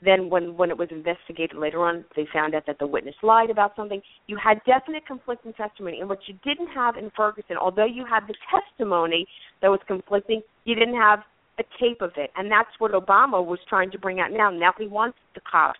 [0.01, 3.49] Then, when when it was investigated later on, they found out that the witness lied
[3.49, 4.01] about something.
[4.27, 8.21] You had definite conflicting testimony, and what you didn't have in Ferguson, although you had
[8.25, 9.27] the testimony
[9.61, 11.19] that was conflicting, you didn't have
[11.59, 14.49] a tape of it, and that's what Obama was trying to bring out now.
[14.49, 15.79] Now he wants the cops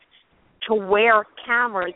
[0.67, 1.93] to wear cameras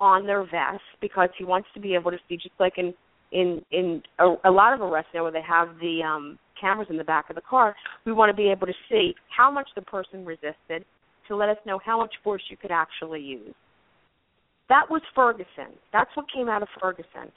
[0.00, 2.92] on their vests because he wants to be able to see, just like in
[3.32, 6.96] in in a, a lot of arrests now where they have the um cameras in
[6.96, 7.74] the back of the car.
[8.04, 10.84] We want to be able to see how much the person resisted
[11.28, 13.54] to let us know how much force you could actually use.
[14.68, 15.76] That was Ferguson.
[15.92, 17.30] That's what came out of Ferguson.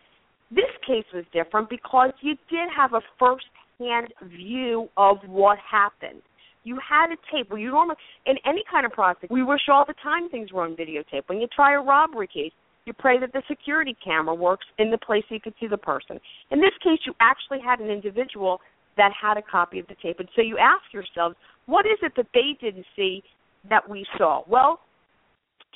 [0.52, 6.22] This case was different because you did have a first-hand view of what happened.
[6.64, 7.50] You had a tape.
[7.50, 7.96] Well, you normally
[8.26, 11.24] in any kind of process, we wish all the time things were on videotape.
[11.28, 12.52] When you try a robbery case,
[12.86, 15.78] you pray that the security camera works in the place so you could see the
[15.78, 16.20] person.
[16.52, 18.60] In this case, you actually had an individual
[18.98, 21.36] that had a copy of the tape, and so you ask yourselves,
[21.68, 23.24] what is it that they didn't see
[23.70, 24.42] that we saw?
[24.48, 24.80] Well,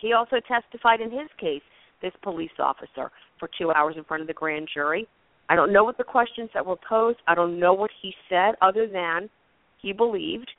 [0.01, 1.61] he also testified in his case,
[2.01, 5.07] this police officer, for two hours in front of the grand jury.
[5.49, 7.19] I don't know what the questions that were posed.
[7.27, 9.29] I don't know what he said, other than
[9.81, 10.49] he believed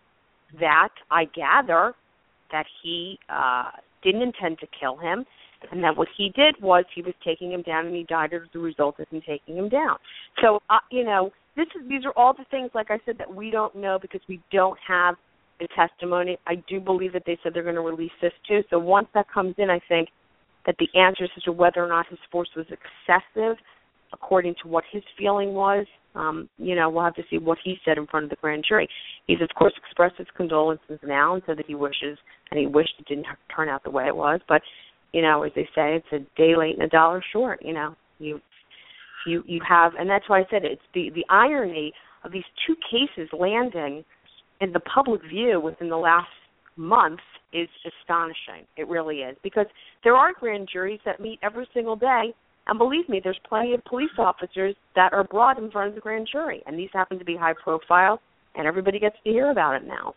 [0.61, 1.95] that I gather
[2.53, 3.71] that he uh
[4.03, 5.25] didn't intend to kill him
[5.73, 8.43] and that what he did was he was taking him down and he died as
[8.55, 9.97] a result of him taking him down.
[10.43, 13.33] So uh, you know, this is these are all the things like I said that
[13.33, 15.17] we don't know because we don't have
[15.61, 16.37] the testimony.
[16.47, 18.63] I do believe that they said they're going to release this too.
[18.71, 20.09] So once that comes in, I think
[20.67, 23.57] that the answers as to whether or not his force was excessive
[24.13, 25.87] according to what his feeling was.
[26.15, 28.65] Um, you know, we'll have to see what he said in front of the grand
[28.69, 28.89] jury.
[29.27, 32.19] He's of course expressed his condolences now and said that he wishes
[32.51, 34.41] and he wished it didn't turn out the way it was.
[34.49, 34.63] But
[35.13, 37.61] you know, as they say, it's a day late and a dollar short.
[37.65, 38.41] You know, you
[39.27, 41.93] you you have, and that's why I said it's the the irony
[42.25, 44.05] of these two cases landing
[44.61, 46.29] in the public view within the last
[46.77, 47.21] month
[47.53, 48.67] is astonishing.
[48.77, 49.67] It really is because
[50.03, 52.35] there are grand juries that meet every single day,
[52.67, 56.01] and believe me, there's plenty of police officers that are brought in front of the
[56.01, 58.21] grand jury, and these happen to be high profile,
[58.55, 60.15] and everybody gets to hear about it now.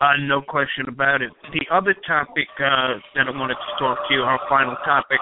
[0.00, 1.30] Uh, no question about it.
[1.52, 5.20] The other topic uh, that I wanted to talk to you, our final topic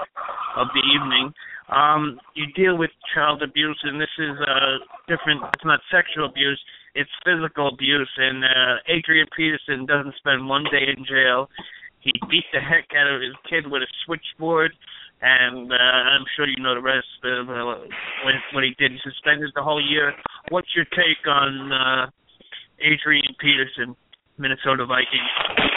[0.57, 1.33] of the evening,
[1.71, 4.77] um, you deal with child abuse, and this is uh,
[5.09, 5.43] different.
[5.55, 6.61] It's not sexual abuse;
[6.95, 8.11] it's physical abuse.
[8.19, 11.49] And uh, Adrian Peterson doesn't spend one day in jail.
[12.05, 14.73] He beat the heck out of his kid with a switchboard,
[15.23, 17.64] and uh, I'm sure you know the rest of uh,
[18.25, 18.93] what, what he did.
[18.93, 20.12] He suspended the whole year.
[20.51, 22.07] What's your take on uh,
[22.81, 23.97] Adrian Peterson?
[24.38, 25.71] Minnesota Vikings.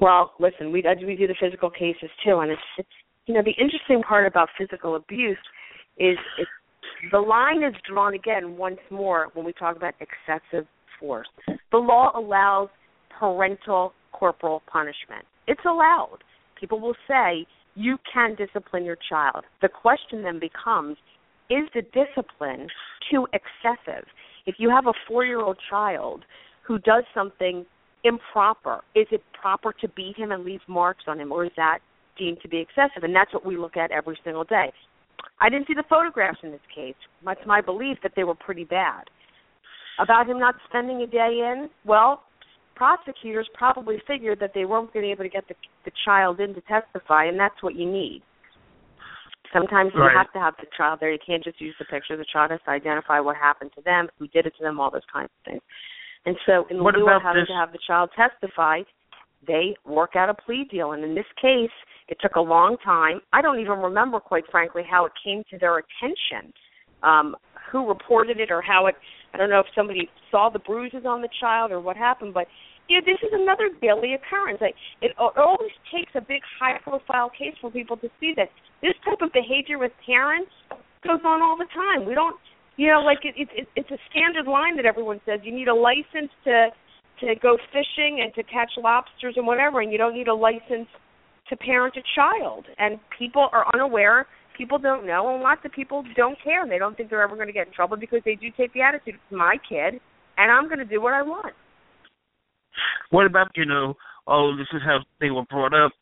[0.00, 2.88] Well, listen, we we do the physical cases too, and it's, it's
[3.26, 5.38] you know the interesting part about physical abuse
[5.98, 6.50] is it's
[7.10, 10.66] the line is drawn again once more when we talk about excessive
[11.00, 11.28] force.
[11.70, 12.68] The law allows
[13.18, 15.24] parental corporal punishment.
[15.46, 16.18] It's allowed.
[16.58, 19.44] People will say you can discipline your child.
[19.60, 20.96] The question then becomes
[21.50, 22.68] is the discipline
[23.10, 24.06] too excessive?
[24.46, 26.24] If you have a four year old child
[26.66, 27.66] who does something
[28.04, 31.80] improper, is it proper to beat him and leave marks on him, or is that
[32.18, 33.02] deemed to be excessive?
[33.02, 34.72] And that's what we look at every single day.
[35.40, 36.94] I didn't see the photographs in this case.
[37.26, 39.04] It's my belief that they were pretty bad.
[39.98, 42.22] About him not spending a day in, well,
[42.74, 45.54] prosecutors probably figured that they weren't going to be able to get the,
[45.84, 48.22] the child in to testify, and that's what you need.
[49.52, 50.16] Sometimes you Right.
[50.16, 51.12] have to have the child there.
[51.12, 52.16] You can't just use the picture.
[52.16, 54.90] The child has to identify what happened to them, who did it to them, all
[54.90, 55.62] those kinds of things.
[56.24, 58.82] And so, in What lieu of having this- to have the child testify,
[59.46, 60.92] they work out a plea deal.
[60.92, 61.70] And in this case,
[62.08, 63.20] it took a long time.
[63.32, 66.52] I don't even remember, quite frankly, how it came to their attention,
[67.02, 67.36] um,
[67.70, 68.96] who reported it, or how it.
[69.32, 72.46] I don't know if somebody saw the bruises on the child or what happened, but
[72.88, 74.58] you know, this is another daily occurrence.
[74.60, 78.50] Like, it, it always takes a big, high-profile case for people to see that
[78.82, 80.50] this type of behavior with parents
[81.06, 82.06] goes on all the time.
[82.06, 82.36] We don't
[82.76, 85.74] you know like it, it, it's a standard line that everyone says you need a
[85.74, 86.68] license to
[87.20, 90.88] to go fishing and to catch lobsters and whatever and you don't need a license
[91.48, 94.26] to parent a child, and people are unaware.
[94.56, 96.66] People don't know, and lots of people don't care.
[96.66, 98.82] They don't think they're ever going to get in trouble because they do take the
[98.82, 100.00] attitude, "It's my kid,
[100.36, 101.54] and I'm going to do what I want."
[103.10, 103.94] What about you know?
[104.26, 105.92] Oh, this is how they were brought up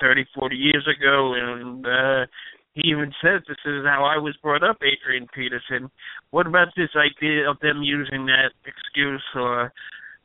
[0.00, 2.26] 30, 40 years ago, and uh,
[2.74, 5.90] he even says this is how I was brought up, Adrian Peterson.
[6.30, 9.72] What about this idea of them using that excuse, or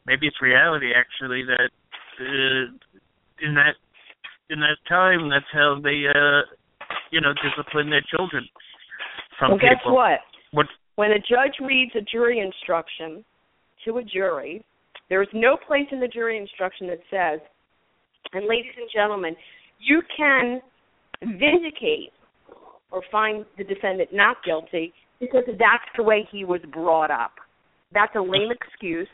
[0.06, 1.70] maybe it's reality actually that
[2.20, 3.76] uh, in that
[4.50, 6.42] in that time that's how they uh
[7.14, 8.44] you know discipline their children.
[9.40, 10.20] Some well, guess what?
[10.52, 10.66] What?
[10.96, 13.24] When a judge reads a jury instruction
[13.86, 14.66] to a jury,
[15.10, 17.40] there is no place in the jury instruction that says,
[18.34, 19.36] and ladies and gentlemen,
[19.80, 20.60] you can
[21.22, 22.12] vindicate
[22.92, 27.32] or find the defendant not guilty because that's the way he was brought up.
[27.94, 29.08] That's a lame excuse,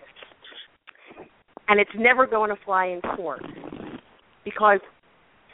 [1.68, 3.44] and it's never going to fly in court
[4.46, 4.80] because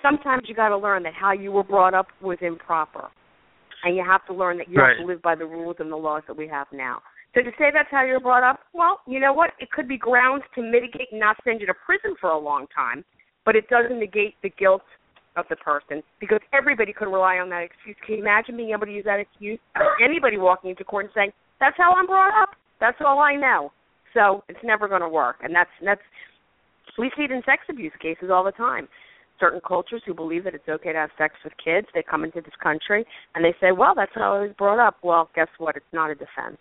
[0.01, 3.07] sometimes you got to learn that how you were brought up was improper,
[3.83, 4.97] and you have to learn that you right.
[4.97, 7.01] have to live by the rules and the laws that we have now.
[7.33, 9.51] So to say that's how you're brought up, well, you know what?
[9.59, 12.65] It could be grounds to mitigate and not send you to prison for a long
[12.73, 13.03] time,
[13.43, 14.83] but it doesn't negate the guilt
[15.35, 17.97] of the person because everybody could rely on that excuse.
[18.05, 19.59] Can you imagine being able to use that excuse?
[20.03, 22.55] Anybody walking into court and saying, "That's how I'm brought up.
[22.79, 23.73] That's all I know."
[24.13, 26.01] So it's never going to work, and that's that's
[26.97, 28.87] we see it in sex abuse cases all the time.
[29.39, 32.41] Certain cultures who believe that it's okay to have sex with kids, they come into
[32.41, 35.75] this country and they say, "Well, that's how I was brought up." Well, guess what?
[35.75, 36.57] It's not a defense.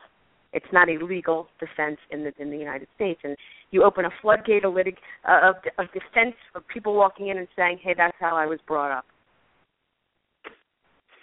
[0.52, 3.36] It's not a legal defense in the in the United States, and
[3.70, 7.48] you open a floodgate of, litig- uh, of, of defense of people walking in and
[7.56, 9.04] saying, "Hey, that's how I was brought up."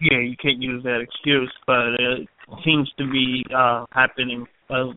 [0.02, 2.28] Yeah, you can't use that excuse, but it
[2.66, 4.92] seems to be uh happening uh,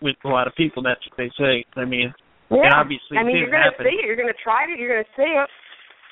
[0.00, 0.82] with a lot of people.
[0.82, 1.64] That's what they say.
[1.74, 2.12] I mean,
[2.50, 2.66] yeah.
[2.66, 4.06] and obviously, I mean, you're going to see it.
[4.06, 4.78] You're going to try it.
[4.78, 5.48] You're going to see it.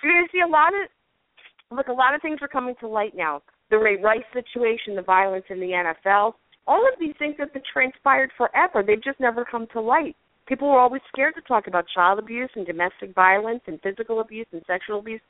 [0.03, 1.89] You're going to see a lot of look.
[1.89, 3.43] A lot of things are coming to light now.
[3.71, 6.35] The Ray Rice situation, the violence in the NFL.
[6.67, 8.83] All of these things have been transpired forever.
[8.87, 10.17] They've just never come to light.
[10.47, 14.47] People were always scared to talk about child abuse and domestic violence and physical abuse
[14.53, 15.21] and sexual abuse.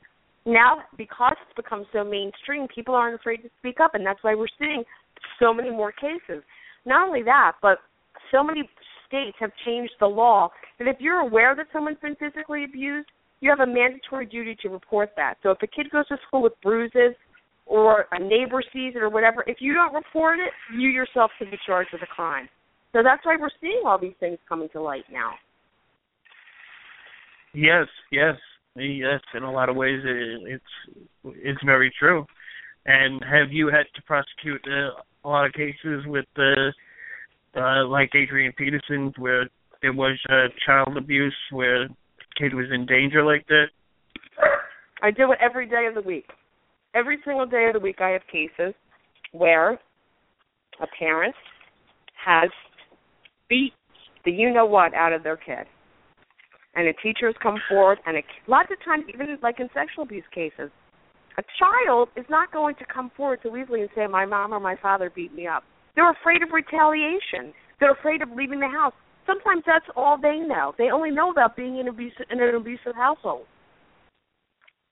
[0.45, 4.33] Now, because it's become so mainstream, people aren't afraid to speak up, and that's why
[4.33, 4.83] we're seeing
[5.39, 6.43] so many more cases.
[6.85, 7.77] Not only that, but
[8.31, 8.67] so many
[9.07, 13.09] states have changed the law that if you're aware that someone's been physically abused,
[13.41, 15.35] you have a mandatory duty to report that.
[15.43, 17.15] So if a kid goes to school with bruises
[17.65, 21.51] or a neighbor sees it or whatever, if you don't report it, you yourself could
[21.51, 22.47] be charged with a crime.
[22.93, 25.31] So that's why we're seeing all these things coming to light now.
[27.53, 28.35] Yes, yes,
[28.75, 29.19] yes.
[29.33, 32.25] In a lot of ways, it, it's it's very true.
[32.85, 38.11] And have you had to prosecute uh, a lot of cases with uh, uh, like
[38.15, 39.49] Adrian Peterson, where
[39.81, 41.95] there was uh, child abuse, where the
[42.41, 43.65] kid was in danger like that?
[45.03, 46.25] I do it every day of the week.
[46.93, 48.73] Every single day of the week, I have cases
[49.31, 49.73] where
[50.81, 51.35] a parent
[52.23, 52.49] has
[53.49, 53.73] beat
[54.25, 55.65] the you know what out of their kid.
[56.75, 60.03] And a teacher has come forward, and a, lots of times, even like in sexual
[60.03, 60.71] abuse cases,
[61.37, 64.59] a child is not going to come forward so easily and say, My mom or
[64.59, 65.63] my father beat me up.
[65.95, 67.53] They're afraid of retaliation.
[67.79, 68.93] They're afraid of leaving the house.
[69.25, 70.73] Sometimes that's all they know.
[70.77, 73.45] They only know about being in, abuse, in an abusive household.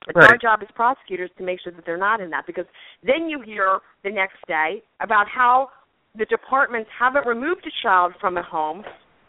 [0.07, 0.31] It's Right.
[0.31, 2.65] our job as prosecutors to make sure that they're not in that because
[3.03, 5.69] then you hear the next day about how
[6.15, 8.83] the departments haven't removed a child from a home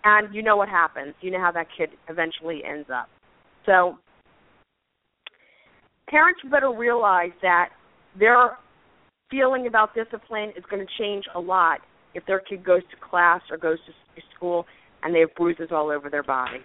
[0.05, 1.15] and you know what happens.
[1.21, 3.09] You know how that kid eventually ends up.
[3.67, 3.99] So
[6.09, 7.71] parents better realize that
[8.19, 8.57] their
[9.31, 11.81] feeling about discipline is going to change a lot
[12.15, 14.67] if their kid goes to class or goes to school
[15.03, 16.61] and they have bruises all over their body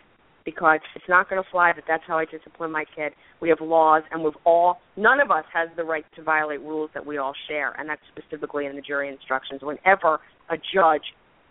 [0.45, 3.13] because it's not going to fly that that's how I discipline my kid.
[3.41, 6.91] We have laws and we've all none of us has the right to violate rules
[6.93, 9.61] that we all share and that's specifically in the jury instructions.
[9.63, 10.19] Whenever
[10.49, 11.01] a judge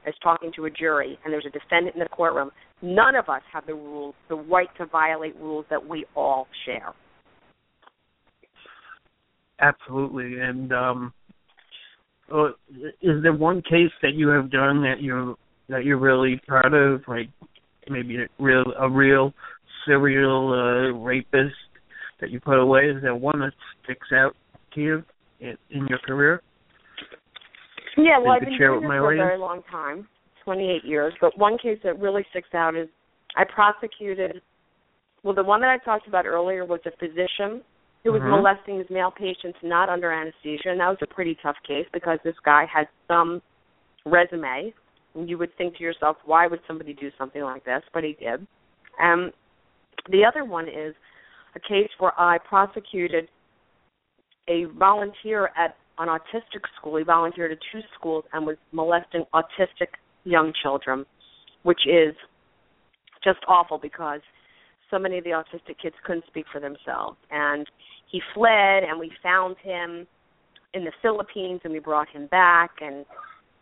[0.06, 2.50] is talking to a jury and there's a defendant in the courtroom,
[2.82, 6.94] none of us have the rules the right to violate rules that we all share.
[9.60, 10.40] Absolutely.
[10.40, 11.12] And um
[12.32, 12.48] uh,
[13.02, 15.36] is there one case that you have done that you're
[15.68, 17.28] that you're really proud of, like
[17.88, 19.32] maybe a real a real
[19.86, 21.54] serial uh, rapist
[22.20, 22.86] that you put away?
[22.86, 23.52] Is there one that
[23.82, 24.34] sticks out
[24.74, 25.02] to you
[25.40, 26.42] in, in your career?
[27.96, 30.08] Yeah, well, I've been doing this for a very long time,
[30.44, 31.14] 28 years.
[31.20, 32.88] But one case that really sticks out is
[33.36, 34.40] I prosecuted.
[35.22, 37.62] Well, the one that I talked about earlier was a physician
[38.02, 38.30] who was Mhm.
[38.30, 42.18] molesting his male patients not under anesthesia, and that was a pretty tough case because
[42.22, 43.40] this guy had some
[44.04, 44.74] resume.
[45.14, 47.82] You would think to yourself, why would somebody do something like this?
[47.92, 48.46] But he did.
[49.02, 49.30] Um,
[50.10, 50.94] the other one is
[51.54, 53.28] a case where I prosecuted
[54.48, 56.96] a volunteer at an autistic school.
[56.96, 59.88] He volunteered at two schools and was molesting autistic
[60.24, 61.06] young children,
[61.62, 62.14] which is
[63.22, 64.20] just awful because
[64.90, 67.16] so many of the autistic kids couldn't speak for themselves.
[67.30, 67.66] And
[68.10, 70.06] he fled, and we found him
[70.74, 73.06] in the Philippines, and we brought him back, and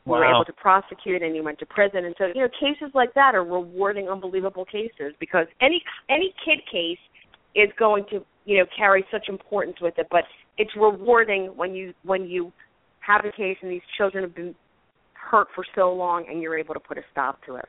[0.04, 0.18] Wow.
[0.18, 2.04] were able to prosecute, and he went to prison.
[2.04, 6.58] And so, you know, cases like that are rewarding, unbelievable cases because any any kid
[6.70, 6.98] case
[7.54, 10.08] is going to, you know, carry such importance with it.
[10.10, 10.24] But
[10.58, 12.52] it's rewarding when you when you
[13.00, 14.54] have a case and these children have been
[15.14, 17.68] hurt for so long, and you're able to put a stop to it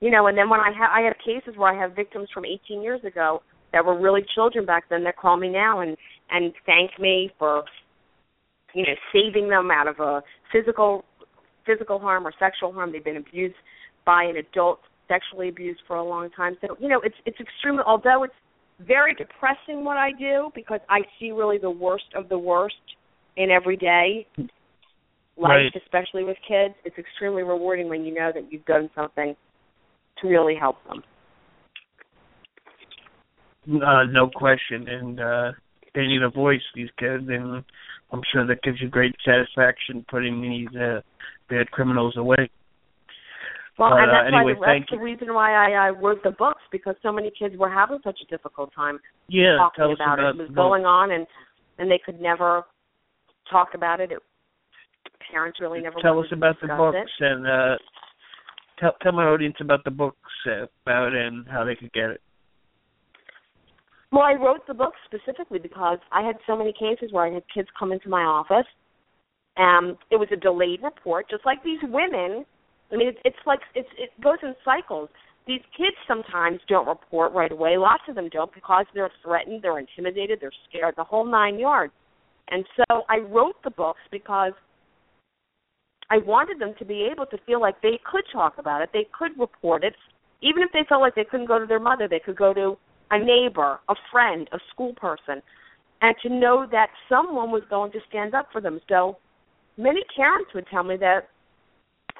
[0.00, 2.44] you know and then when i have i have cases where i have victims from
[2.44, 3.42] 18 years ago
[3.72, 5.96] that were really children back then that call me now and
[6.30, 7.64] and thank me for
[8.74, 11.04] you know saving them out of a physical
[11.66, 13.54] physical harm or sexual harm they've been abused
[14.04, 17.82] by an adult sexually abused for a long time so you know it's it's extremely
[17.86, 18.34] although it's
[18.80, 22.74] very depressing what i do because i see really the worst of the worst
[23.36, 24.48] in everyday life
[25.38, 25.72] Right.
[25.84, 29.36] especially with kids it's extremely rewarding when you know that you've done something
[30.20, 31.02] to really help them.
[33.82, 35.52] Uh, no question, and uh,
[35.94, 36.60] they need a voice.
[36.74, 37.64] These kids, and
[38.12, 41.00] I'm sure that gives you great satisfaction putting these uh,
[41.48, 42.50] bad criminals away.
[43.78, 46.22] Well, But, and uh, that's anyway, why thank that's the reason why I, I wrote
[46.22, 50.18] the books because so many kids were having such a difficult time Yeah, talking about,
[50.18, 50.36] about it.
[50.36, 51.26] It was the going on, and
[51.78, 52.64] and they could never
[53.50, 54.12] talk about it.
[54.12, 54.18] it
[55.30, 57.24] parents really never tell us to about the books it.
[57.24, 57.76] and uh,
[58.78, 60.16] tell tell my audience about the books
[60.46, 62.20] uh, about it and how they could get it.
[64.12, 67.42] Well, I wrote the book specifically because I had so many cases where I had
[67.52, 68.66] kids come into my office.
[69.56, 72.44] Um, it was a delayed report, just like these women.
[72.92, 75.08] I mean, it's, it's like it's, it goes in cycles.
[75.46, 77.76] These kids sometimes don't report right away.
[77.76, 81.92] Lots of them don't because they're threatened, they're intimidated, they're scared, the whole nine yards.
[82.48, 84.52] And so I wrote the books because
[86.10, 89.06] I wanted them to be able to feel like they could talk about it, they
[89.16, 89.94] could report it,
[90.42, 92.76] even if they felt like they couldn't go to their mother, they could go to
[93.10, 95.42] a neighbor, a friend, a school person,
[96.02, 98.80] and to know that someone was going to stand up for them.
[98.88, 99.16] So
[99.76, 101.28] many parents would tell me that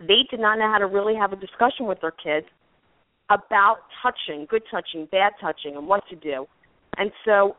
[0.00, 2.46] they did not know how to really have a discussion with their kids
[3.30, 6.46] about touching, good touching, bad touching, and what to do.
[6.96, 7.56] And so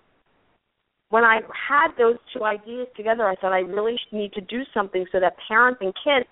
[1.10, 1.40] when I
[1.70, 5.36] had those two ideas together, I thought I really need to do something so that
[5.48, 6.28] parents and kids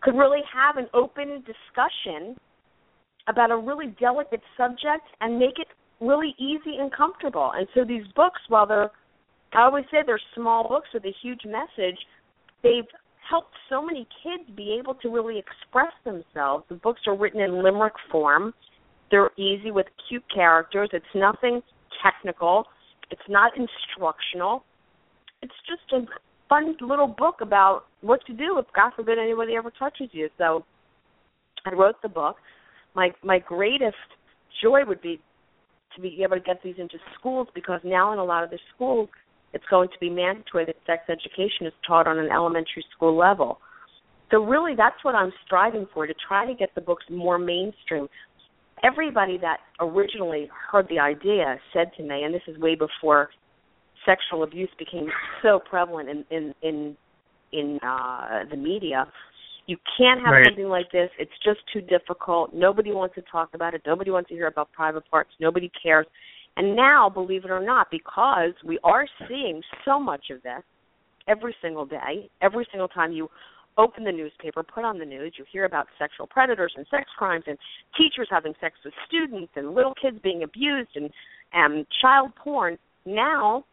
[0.00, 2.36] could really have an open discussion
[3.28, 5.68] about a really delicate subject and make it
[6.00, 7.52] really easy and comfortable.
[7.54, 8.90] And so these books, while they're,
[9.52, 11.98] I always say they're small books with a huge message,
[12.62, 12.88] they've
[13.28, 16.64] helped so many kids be able to really express themselves.
[16.68, 18.52] The books are written in limerick form.
[19.10, 20.90] They're easy with cute characters.
[20.92, 21.62] It's nothing
[22.02, 22.64] technical.
[23.10, 24.64] It's not instructional.
[25.42, 26.06] It's just a
[26.48, 30.28] fun little book about what to do if God forbid anybody ever touches you.
[30.38, 30.64] So
[31.64, 32.36] I wrote the book.
[32.94, 33.96] My my greatest
[34.62, 35.20] joy would be
[35.94, 38.58] to be able to get these into schools because now in a lot of the
[38.74, 39.08] schools
[39.52, 43.58] it's going to be mandatory that sex education is taught on an elementary school level.
[44.30, 48.08] So really that's what I'm striving for to try to get the books more mainstream.
[48.82, 53.30] Everybody that originally heard the idea said to me, and this is way before
[54.04, 55.06] sexual abuse became
[55.42, 56.96] so prevalent in in in,
[57.52, 59.06] in uh the media,
[59.66, 60.46] you can't have Right.
[60.46, 61.10] something like this.
[61.18, 62.52] It's just too difficult.
[62.52, 63.82] Nobody wants to talk about it.
[63.86, 65.30] Nobody wants to hear about private parts.
[65.38, 66.06] Nobody cares.
[66.56, 70.62] And now, believe it or not, because we are seeing so much of this
[71.28, 73.28] every single day, every single time you
[73.78, 77.44] open the newspaper, put on the news, you hear about sexual predators and sex crimes
[77.46, 77.56] and
[77.96, 81.10] teachers having sex with students and little kids being abused and
[81.54, 82.78] and child porn.
[83.04, 83.64] Now,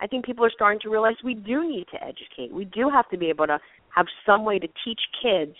[0.00, 2.52] I think people are starting to realize we do need to educate.
[2.52, 3.58] We do have to be able to
[3.94, 5.54] have some way to teach kids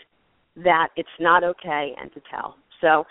[0.57, 2.57] that it's not okay and to tell.
[2.81, 3.05] So,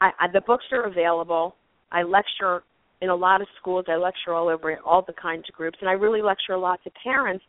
[0.00, 1.54] I, I, the books are available.
[1.92, 2.62] I lecture
[3.00, 3.86] in a lot of schools.
[3.88, 6.80] I lecture all over all the kinds of groups, and I really lecture a lot
[6.84, 7.44] to parents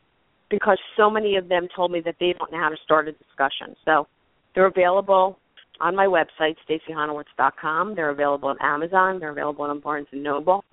[0.50, 3.12] because so many of them told me that they don't know how to start a
[3.14, 3.76] discussion.
[3.86, 4.08] So,
[4.54, 5.38] they're available
[5.80, 7.96] on my website, StacyHonowitz.com.
[7.96, 9.20] They're available on Amazon.
[9.20, 10.64] They're available on Barnes and Noble.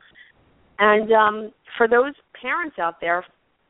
[0.79, 3.25] And um, for those parents out there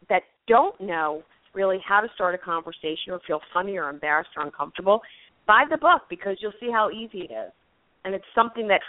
[0.09, 1.23] that don't know
[1.55, 5.01] really how to start a conversation or feel funny or embarrassed or uncomfortable,
[5.47, 7.53] buy the book because you'll see how easy it is.
[8.05, 8.81] And it's something that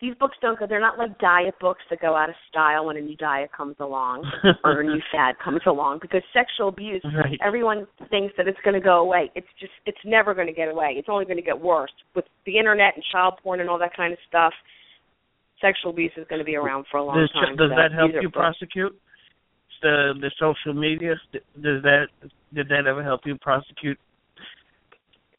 [0.00, 2.96] these books don't go they're not like diet books that go out of style when
[2.96, 4.30] a new diet comes along
[4.64, 7.38] or a new fad comes along because sexual abuse Right.
[7.44, 10.68] everyone thinks that it's going to go away it's just it's never going to get
[10.68, 13.78] away it's only going to get worse with the internet and child porn and all
[13.78, 14.52] that kind of stuff
[15.60, 17.56] sexual abuse is going to be around for a long does, time.
[17.56, 18.58] Does so that help you books.
[18.58, 18.98] prosecute
[19.82, 21.14] the the social media?
[21.32, 22.06] Does that
[22.54, 23.98] did that ever help you prosecute?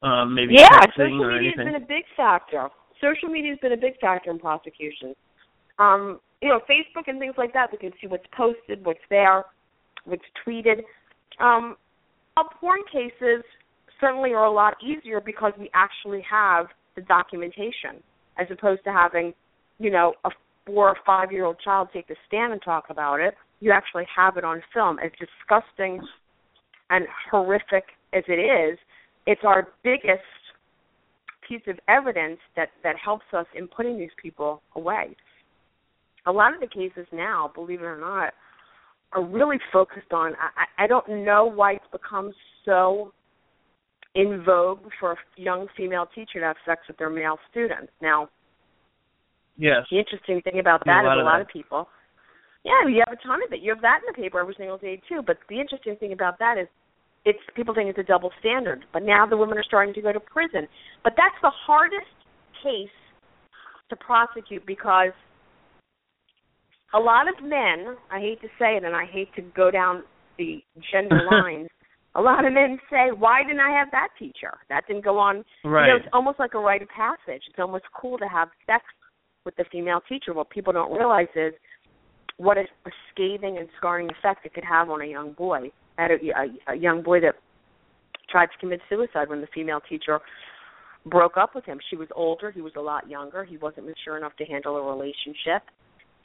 [0.01, 2.69] Um, maybe Yeah, social media has been a big factor.
[3.01, 5.15] Social media has been a big factor in prosecutions.
[5.79, 9.45] Um, you know, Facebook and things like that, we can see what's posted, what's there,
[10.05, 10.81] what's tweeted.
[11.39, 11.75] Um,
[12.59, 13.43] porn cases
[13.99, 18.01] certainly are a lot easier because we actually have the documentation,
[18.37, 19.33] as opposed to having,
[19.79, 20.29] you know, a
[20.65, 23.35] four or five year old child take the stand and talk about it.
[23.59, 24.99] You actually have it on film.
[24.99, 26.01] As disgusting
[26.89, 28.77] and horrific as it is,
[29.25, 30.21] it's our biggest
[31.47, 35.15] piece of evidence that that helps us in putting these people away.
[36.25, 38.33] A lot of the cases now, believe it or not,
[39.13, 40.33] are really focused on.
[40.33, 42.33] I, I don't know why it's become
[42.65, 43.13] so
[44.15, 47.91] in vogue for a young female teacher to have sex with their male students.
[48.01, 48.29] Now,
[49.59, 49.85] Yes.
[49.89, 51.41] the interesting thing about that a is a of lot that.
[51.41, 51.89] of people.
[52.63, 53.61] Yeah, you have a ton of it.
[53.61, 55.21] You have that in the paper every single day too.
[55.25, 56.67] But the interesting thing about that is,
[57.27, 58.85] it's people think it's a double standard.
[58.93, 60.67] But now the women are starting to go to prison.
[61.03, 62.07] But that's the hardest
[62.63, 62.95] case
[63.89, 65.11] to prosecute because
[66.93, 67.97] a lot of men.
[68.11, 70.03] I hate to say it, and I hate to go down
[70.37, 71.67] the gender lines.
[72.15, 74.57] A lot of men say, "Why didn't I have that teacher?
[74.69, 75.87] That didn't go on Right.
[75.87, 77.43] you know, it's almost like a rite of passage.
[77.49, 78.85] It's almost cool to have sex
[79.45, 80.33] with the female teacher.
[80.33, 81.53] What people don't realize is
[82.37, 85.71] what a, a scathing and scarring effect it could have on a young boy.
[85.97, 87.35] I had a, a, a young boy that
[88.29, 90.19] tried to commit suicide when the female teacher
[91.05, 91.79] broke up with him.
[91.89, 94.83] She was older, he was a lot younger, he wasn't mature enough to handle a
[94.83, 95.63] relationship,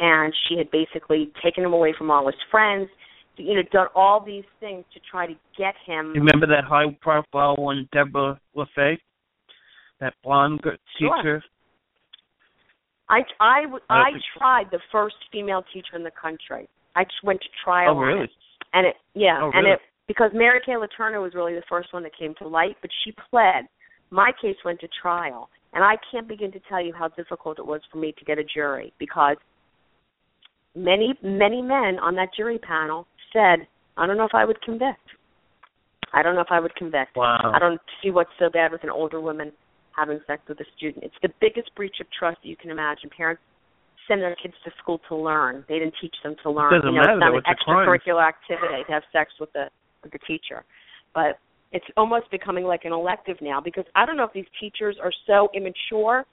[0.00, 2.88] and she had basically taken him away from all his friends.
[3.36, 6.12] You know, done all these things to try to get him.
[6.14, 8.98] You remember that high profile one, Deborah Lafave?
[10.00, 11.16] That blonde g- Sure.
[11.16, 11.42] teacher?
[13.08, 16.68] I, don't I tried the first female teacher in the country.
[16.94, 18.24] I just went to trial Oh, really?
[18.24, 18.30] it,
[18.72, 22.02] and it yeah, Oh, and it because Mary Kay Letourneau was really the first one
[22.02, 23.66] that came to light, but she pled.
[24.10, 27.66] My case went to trial, and I can't begin to tell you how difficult it
[27.66, 29.36] was for me to get a jury because
[30.74, 33.66] many many men on that jury panel said,
[33.96, 35.00] "I don't know if I would convict.
[36.12, 37.16] I don't know if I would convict.
[37.16, 37.52] Wow.
[37.54, 39.52] I don't see what's so bad with an older woman
[39.96, 41.04] having sex with a student.
[41.04, 43.10] It's the biggest breach of trust you can imagine.
[43.16, 43.42] Parents
[44.08, 45.64] send their kids to school to learn.
[45.68, 46.72] They didn't teach them to learn.
[46.72, 47.92] doesn't you know, matter, it's not though.
[47.92, 49.66] an extracurricular activity to have sex with the
[50.02, 50.64] with the teacher.
[51.14, 51.38] But
[51.72, 55.12] it's almost becoming like an elective now because I don't know if these teachers are
[55.26, 56.24] so immature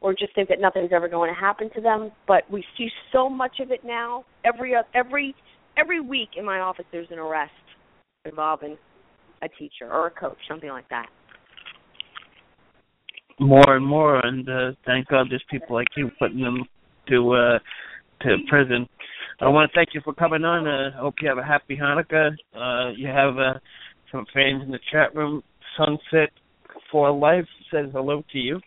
[0.00, 2.12] or just think that nothing's ever going to happen to them.
[2.28, 4.24] But we see so much of it now.
[4.44, 5.34] Every every
[5.76, 7.52] every week in my office, there's an arrest
[8.24, 8.76] involving
[9.42, 11.06] a teacher or a coach, something like that.
[13.40, 16.64] more and more and uh thank God there's people like you putting them
[17.08, 17.58] to uh
[18.22, 18.88] to prison.
[19.40, 20.66] I want to thank you for coming on.
[20.66, 22.30] Uh, I hope you have a happy Hanukkah.
[22.54, 23.58] Uh you have uh
[24.12, 25.42] some fans in the chat room.
[25.76, 26.30] Sunset
[26.90, 28.60] for Life says hello to you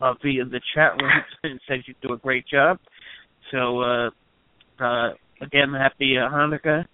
[0.00, 1.12] uh via the chat room
[1.44, 2.78] and says you do a great job.
[3.50, 4.10] So uh
[4.80, 6.84] uh again happy uh, Hanukkah.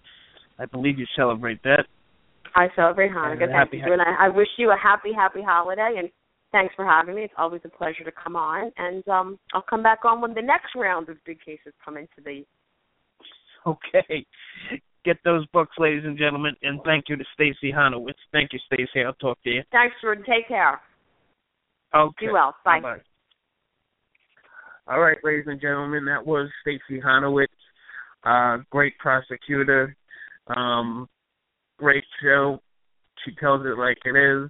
[0.59, 1.85] I believe you celebrate that.
[2.55, 3.39] I celebrate Hanukkah.
[3.39, 5.95] Thank happy you, and I, I wish you a happy, happy holiday.
[5.97, 6.09] And
[6.51, 7.23] thanks for having me.
[7.23, 8.71] It's always a pleasure to come on.
[8.77, 12.21] And um, I'll come back on when the next round of big cases come into
[12.23, 12.43] the.
[13.67, 14.25] Okay.
[15.05, 18.15] Get those books, ladies and gentlemen, and thank you to Stacy Honowitz.
[18.31, 19.05] Thank you, Stacy.
[19.05, 19.61] I'll talk to you.
[19.71, 20.23] Thanks, Jordan.
[20.27, 20.81] Take care.
[21.95, 22.25] Okay.
[22.25, 22.55] Be well.
[22.65, 22.79] Bye.
[22.79, 23.01] Bye-bye.
[24.87, 27.47] All right, ladies and gentlemen, that was Stacy Honowitz,
[28.23, 29.95] uh, great prosecutor,
[30.47, 31.07] um,
[31.77, 32.59] great show.
[33.23, 34.49] She tells it like it is.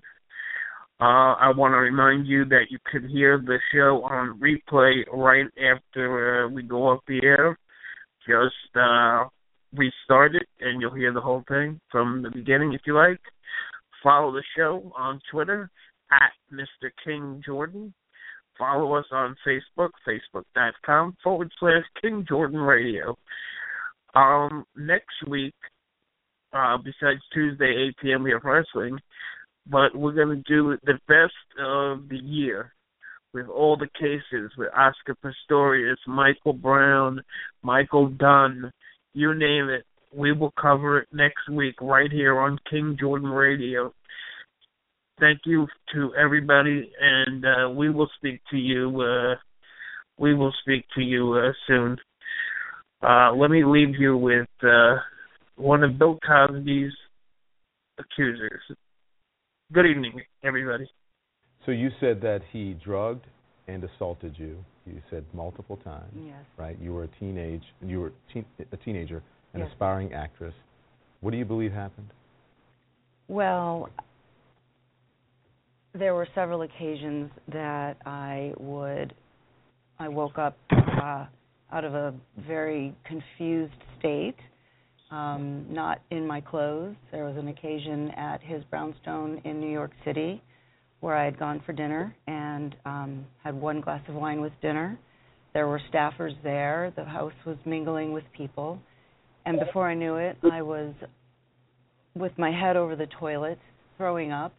[1.02, 5.48] Uh, I want to remind you that you can hear the show on replay right
[5.58, 7.58] after uh, we go off the air.
[8.28, 9.26] Just uh,
[9.76, 13.20] restart it, and you'll hear the whole thing from the beginning if you like.
[14.04, 15.72] Follow the show on Twitter
[16.12, 16.92] at Mr.
[17.04, 17.92] King Jordan.
[18.60, 23.18] Follow us on Facebook, facebook.com forward slash King Jordan Radio.
[24.14, 25.56] Um, next week,
[26.54, 29.00] uh, besides Tuesday, 8 p.m., we have wrestling,
[29.70, 32.74] but we're going to do the best of the year
[33.34, 37.22] with all the cases with Oscar Pistorius, Michael Brown,
[37.64, 38.72] Michael Dunn,
[39.14, 39.86] you name it.
[40.14, 43.94] We will cover it next week right here on King Jordan Radio.
[45.20, 49.02] Thank you to everybody, and uh, we will speak to you.
[49.02, 49.36] Uh,
[50.18, 51.98] we will speak to you uh, soon.
[53.02, 54.96] Uh, let me leave you with uh,
[55.56, 56.94] one of Bill Cosby's
[57.98, 58.62] accusers.
[59.74, 60.90] Good evening, everybody.
[61.66, 63.26] So you said that he drugged
[63.70, 64.58] and assaulted you.
[64.86, 66.12] You said multiple times.
[66.14, 66.44] Yes.
[66.58, 66.78] Right.
[66.82, 67.64] You were a teenage.
[67.82, 69.70] You were teen, a teenager, an Yes.
[69.72, 70.54] aspiring actress.
[71.22, 72.10] What do you believe happened?
[73.30, 73.88] Well,
[75.94, 79.14] there were several occasions that I would,
[80.00, 81.28] I woke up uh,
[81.72, 82.14] out of a
[82.46, 84.36] very confused state,
[85.12, 86.96] um, not in my clothes.
[87.12, 90.42] There was an occasion at his brownstone in New York City
[91.02, 94.98] where I had gone for dinner and um, had one glass of wine with dinner.
[95.54, 96.94] There were staffers there.
[96.96, 98.80] The house was mingling with people.
[99.46, 100.94] And before I knew it, I was
[102.16, 103.58] with my head over the toilet,
[103.98, 104.54] throwing up,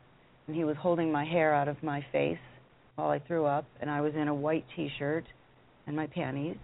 [0.47, 2.39] and he was holding my hair out of my face
[2.97, 5.25] while I threw up, and I was in a white T-shirt
[5.87, 6.57] and my panties,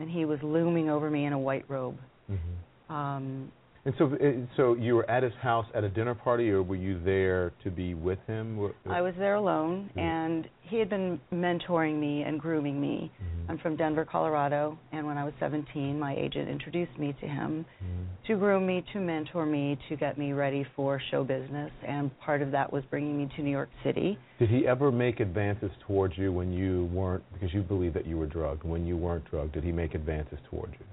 [0.00, 1.96] and he was looming over me in a white robe.
[2.30, 2.52] Mm-hmm.
[2.92, 3.50] Um,
[3.84, 6.76] And so, uh, so you were at his house at a dinner party, or were
[6.76, 8.70] you there to be with him?
[8.88, 10.00] I was there alone, Mhm.
[10.00, 13.10] and he had been mentoring me and grooming me.
[13.20, 13.50] Mhm.
[13.50, 17.64] I'm from Denver, Colorado, and when I was 17, my agent introduced me to him
[17.82, 18.26] Mhm.
[18.28, 22.40] to groom me, to mentor me, to get me ready for show business, and part
[22.40, 24.16] of that was bringing me to New York City.
[24.38, 28.16] Did he ever make advances towards you when you weren't, because you believe that you
[28.16, 29.54] were drugged, when you weren't drugged?
[29.54, 30.86] Did he make advances towards you?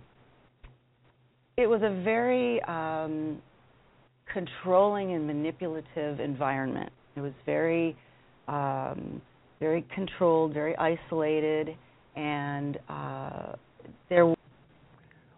[1.59, 3.41] It was a very um,
[4.31, 6.89] controlling and manipulative environment.
[7.17, 7.97] It was very,
[8.47, 9.21] um,
[9.59, 11.75] very controlled, very isolated,
[12.15, 13.55] and uh,
[14.07, 14.33] there.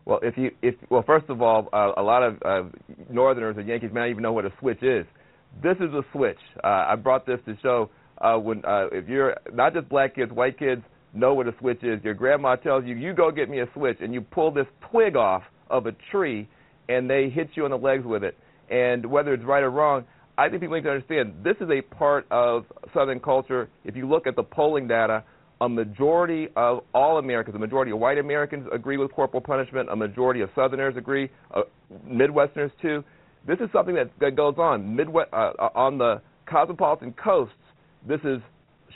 [0.06, 2.70] Well, if you if well, first of all, uh, a lot of uh,
[3.10, 5.08] Northerners and Yankees may not even know what a switch is.
[5.64, 6.38] This is a switch.
[6.64, 10.32] Uh, I brought this to show uh, when uh, if you're not just black kids,
[10.32, 10.84] white kids
[11.16, 12.00] know what a switch is.
[12.04, 15.16] Your grandma tells you, "You go get me a switch," and you pull this twig
[15.16, 15.42] off
[15.72, 16.48] of a tree,
[16.90, 18.38] and they hit you on the legs with it.
[18.70, 20.06] And whether it's right or wrong,
[20.38, 23.70] I think people need to understand this is a part of Southern culture.
[23.84, 25.24] If you look at the polling data,
[25.62, 29.90] a majority of all Americans, a majority of white Americans agree with corporal punishment.
[29.92, 31.62] A majority of Southerners agree, uh,
[32.08, 33.04] Midwesterners too.
[33.48, 37.54] This is something that, that goes on Midwest uh, on the cosmopolitan coasts.
[38.08, 38.40] This is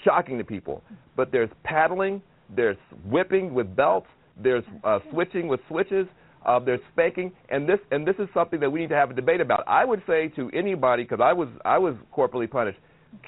[0.03, 0.81] shocking to people.
[1.15, 2.21] But there's paddling,
[2.55, 4.07] there's whipping with belts,
[4.41, 6.07] there's uh, switching with switches.
[6.45, 9.13] Uh, there's spanking, and this and this is something that we need to have a
[9.13, 9.63] debate about.
[9.67, 12.77] I would say to anybody, because I was I was corporally punished.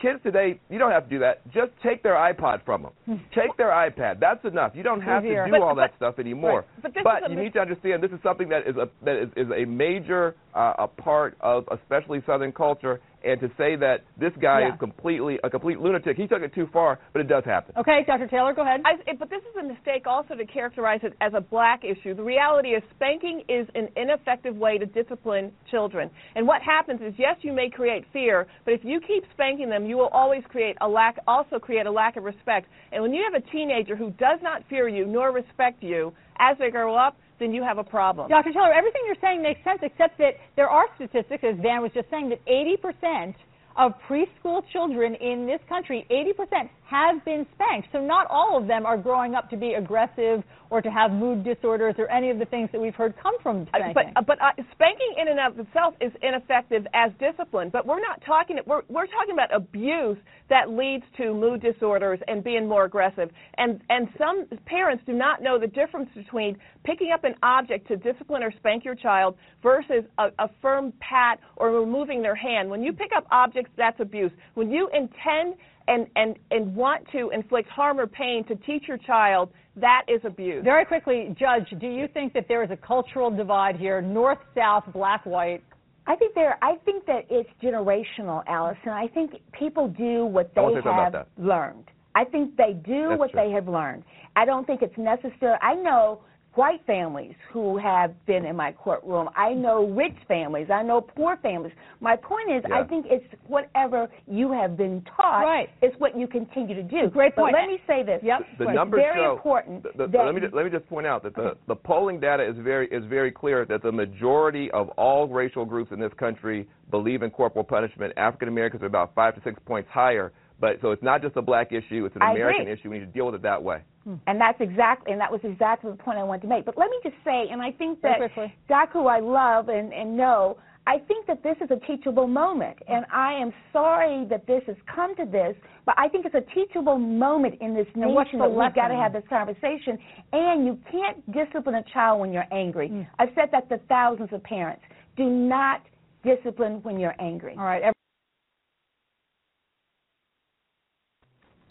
[0.01, 1.49] Kids today, you don't have to do that.
[1.53, 3.21] Just take their iPod from them.
[3.33, 4.19] take their iPad.
[4.19, 4.73] That's enough.
[4.75, 6.65] You don't have to do But- all that stuff anymore.
[6.83, 6.93] Right.
[7.03, 9.47] But a you need to understand this is something that is a that is, is
[9.55, 12.99] a major uh, a part of especially Southern culture.
[13.23, 14.73] And to say that this guy Yeah.
[14.73, 17.73] is completely a complete lunatic, he took it too far, but it does happen.
[17.77, 18.27] Okay, Dr.
[18.27, 18.81] Taylor, go ahead.
[18.85, 22.13] I, but this is a mistake also to characterize it as a black issue.
[22.13, 26.09] The reality is spanking is an ineffective way to discipline children.
[26.35, 29.85] And what happens is, yes, you may create fear, but if you keep spanking them,
[29.85, 32.67] you will always create a lack, also create a lack of respect.
[32.91, 36.57] And when you have a teenager who does not fear you nor respect you as
[36.59, 38.29] they grow up, then you have a problem.
[38.29, 38.51] Dr.
[38.51, 42.09] Taylor, everything you're saying makes sense, except that there are statistics, as Van was just
[42.09, 43.35] saying, that 80%
[43.77, 47.89] of preschool children in this country, 80% have been spanked.
[47.91, 51.43] So not all of them are growing up to be aggressive or to have mood
[51.43, 53.93] disorders or any of the things that we've heard come from spanking.
[53.93, 57.69] But but uh, spanking in and of itself is ineffective as discipline.
[57.71, 60.17] But we're not talking we're we're talking about abuse
[60.49, 63.29] that leads to mood disorders and being more aggressive.
[63.57, 67.97] And and some parents do not know the difference between picking up an object to
[67.97, 72.69] discipline or spank your child versus a, a firm pat or removing their hand.
[72.69, 74.31] When you pick up objects, that's abuse.
[74.53, 75.55] When you intend
[75.87, 80.21] and, and, and want to inflict harm or pain to teach your child, that is
[80.23, 80.63] abuse.
[80.63, 84.83] Very quickly, Judge, do you think that there is a cultural divide here, north, south,
[84.93, 85.63] black, white?
[86.07, 86.57] I think there.
[86.61, 88.89] I think that it's generational, Allison.
[88.89, 91.83] I think people do what they wanna say something have learned.
[92.15, 93.41] I think they do That's what true.
[93.41, 94.03] they have learned.
[94.35, 95.57] I don't think it's necessary.
[95.61, 96.21] I know
[96.57, 99.29] white families who have been in my courtroom.
[99.35, 100.67] I know rich families.
[100.73, 101.71] I know poor families.
[102.01, 105.69] My point is, I think it's whatever you have been taught Right.
[105.83, 107.09] is what you continue to do.
[107.09, 107.53] Great point.
[107.53, 108.21] But let me say this.
[108.23, 108.39] Yep.
[108.57, 109.33] the It's numbers very show.
[109.35, 112.19] important the- the- let me just, let me just point out that the, the polling
[112.19, 116.13] data is very is very clear that the majority of all racial groups in this
[116.13, 118.13] country believe in corporal punishment.
[118.17, 120.33] African Americans are about five to six points higher.
[120.59, 122.73] But so it's not just a black issue; it's an I American agree.
[122.73, 122.89] issue.
[122.89, 123.81] We need to deal with it that way.
[124.25, 126.65] And that's exactly, and that was exactly the point I wanted to make.
[126.65, 128.55] But let me just say, and I think that quickly.
[128.69, 132.77] Doc, who I love and, and know, I think that this is a teachable moment.
[132.87, 135.55] And I am sorry that this has come to this,
[135.85, 138.95] but I think it's a teachable moment in this And nation that we've got to
[138.95, 139.99] have this conversation.
[140.31, 142.87] And you can't discipline a child when you're angry.
[142.87, 143.05] Mm.
[143.19, 144.81] I've said that to thousands of parents.
[145.17, 145.81] Do not
[146.23, 147.55] discipline when you're angry.
[147.57, 147.83] All right.